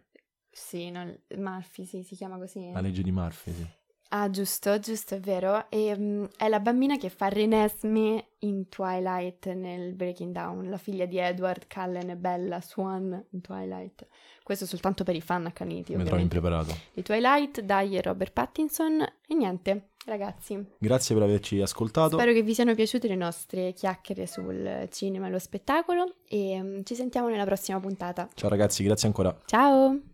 sì, 0.51 0.91
non, 0.91 1.17
Murphy, 1.37 1.85
sì, 1.85 2.03
si 2.03 2.17
chiama 2.17 2.37
così. 2.39 2.71
La 2.73 2.81
legge 2.81 3.03
di 3.03 3.13
Murphy, 3.13 3.53
sì. 3.53 3.67
Ah, 4.13 4.29
giusto, 4.29 4.77
giusto, 4.81 5.15
è 5.15 5.21
vero. 5.21 5.71
E, 5.71 5.93
um, 5.93 6.29
è 6.37 6.49
la 6.49 6.59
bambina 6.59 6.97
che 6.97 7.11
fa 7.11 7.29
Renesme 7.29 8.31
in 8.41 8.69
Twilight 8.69 9.53
nel 9.53 9.95
Breaking 9.95 10.33
Down, 10.33 10.69
la 10.69 10.79
figlia 10.79 11.07
di 11.07 11.19
Edward 11.19 11.73
Cullen 11.73 12.11
e 12.11 12.17
Bella 12.17 12.61
Swan 12.61 13.25
in 13.31 13.41
Twilight. 13.41 14.09
Questo 14.43 14.67
soltanto 14.67 15.05
per 15.05 15.15
i 15.15 15.21
fan 15.21 15.47
accaniti. 15.47 15.95
Mi 15.95 16.03
trovo 16.03 16.21
impreparato. 16.21 16.77
Di 16.93 17.03
Twilight, 17.03 17.61
dai 17.61 17.97
e 17.97 18.03
Robert 18.03 18.33
Pattinson. 18.33 19.01
E 19.01 19.35
niente, 19.35 19.91
ragazzi. 20.07 20.61
Grazie 20.77 21.15
per 21.15 21.23
averci 21.23 21.61
ascoltato. 21.61 22.17
Spero 22.17 22.33
che 22.33 22.43
vi 22.43 22.53
siano 22.53 22.75
piaciute 22.75 23.07
le 23.07 23.15
nostre 23.15 23.73
chiacchiere 23.75 24.27
sul 24.27 24.89
cinema 24.91 25.29
e 25.29 25.31
lo 25.31 25.39
spettacolo. 25.39 26.17
E 26.27 26.61
um, 26.61 26.83
ci 26.83 26.97
sentiamo 26.97 27.29
nella 27.29 27.45
prossima 27.45 27.79
puntata. 27.79 28.29
Ciao 28.35 28.49
ragazzi, 28.49 28.83
grazie 28.83 29.07
ancora. 29.07 29.41
Ciao! 29.45 30.10